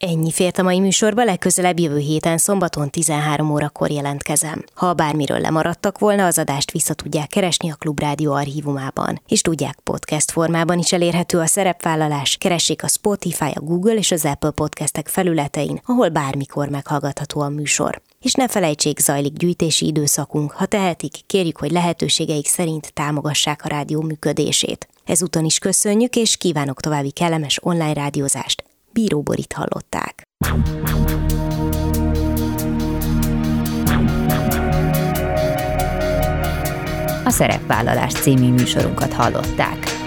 Ennyi 0.03 0.31
fért 0.31 0.59
a 0.59 0.63
mai 0.63 0.81
műsorba, 0.81 1.25
legközelebb 1.25 1.79
jövő 1.79 1.99
héten 1.99 2.39
szombaton 2.39 2.91
13 2.91 3.51
órakor 3.51 3.91
jelentkezem. 3.91 4.65
Ha 4.75 4.95
bármiről 4.95 5.39
lemaradtak 5.39 5.99
volna, 5.99 6.27
az 6.27 6.39
adást 6.39 6.71
vissza 6.71 6.95
tudják 6.95 7.29
keresni 7.29 7.71
a 7.71 7.75
Klubrádió 7.75 8.33
archívumában, 8.33 9.21
és 9.29 9.41
tudják 9.41 9.79
podcast 9.85 10.31
formában 10.31 10.79
is 10.79 10.93
elérhető 10.93 11.39
a 11.39 11.47
szerepvállalás, 11.47 12.37
keressék 12.37 12.83
a 12.83 12.89
Spotify, 12.89 13.51
a 13.55 13.61
Google 13.61 13.95
és 13.95 14.11
az 14.11 14.25
Apple 14.25 14.51
podcastek 14.51 15.09
felületein, 15.09 15.81
ahol 15.85 16.09
bármikor 16.09 16.69
meghallgatható 16.69 17.41
a 17.41 17.49
műsor. 17.49 18.03
És 18.21 18.35
ne 18.35 18.49
felejtsék, 18.49 18.99
zajlik 18.99 19.33
gyűjtési 19.33 19.87
időszakunk, 19.87 20.53
ha 20.53 20.67
tehetik, 20.67 21.15
kérjük, 21.27 21.59
hogy 21.59 21.71
lehetőségeik 21.71 22.47
szerint 22.47 22.93
támogassák 22.93 23.65
a 23.65 23.69
rádió 23.69 24.01
működését. 24.01 24.89
Ezúton 25.05 25.45
is 25.45 25.59
köszönjük, 25.59 26.17
és 26.17 26.37
kívánok 26.37 26.81
további 26.81 27.11
kellemes 27.11 27.59
online 27.63 27.93
rádiózást. 27.93 28.65
Bíró 28.93 29.23
Borit 29.23 29.53
hallották. 29.53 30.23
A 37.25 37.31
Szerepvállalás 37.31 38.13
című 38.13 38.53
műsorunkat 38.53 39.13
hallották. 39.13 40.00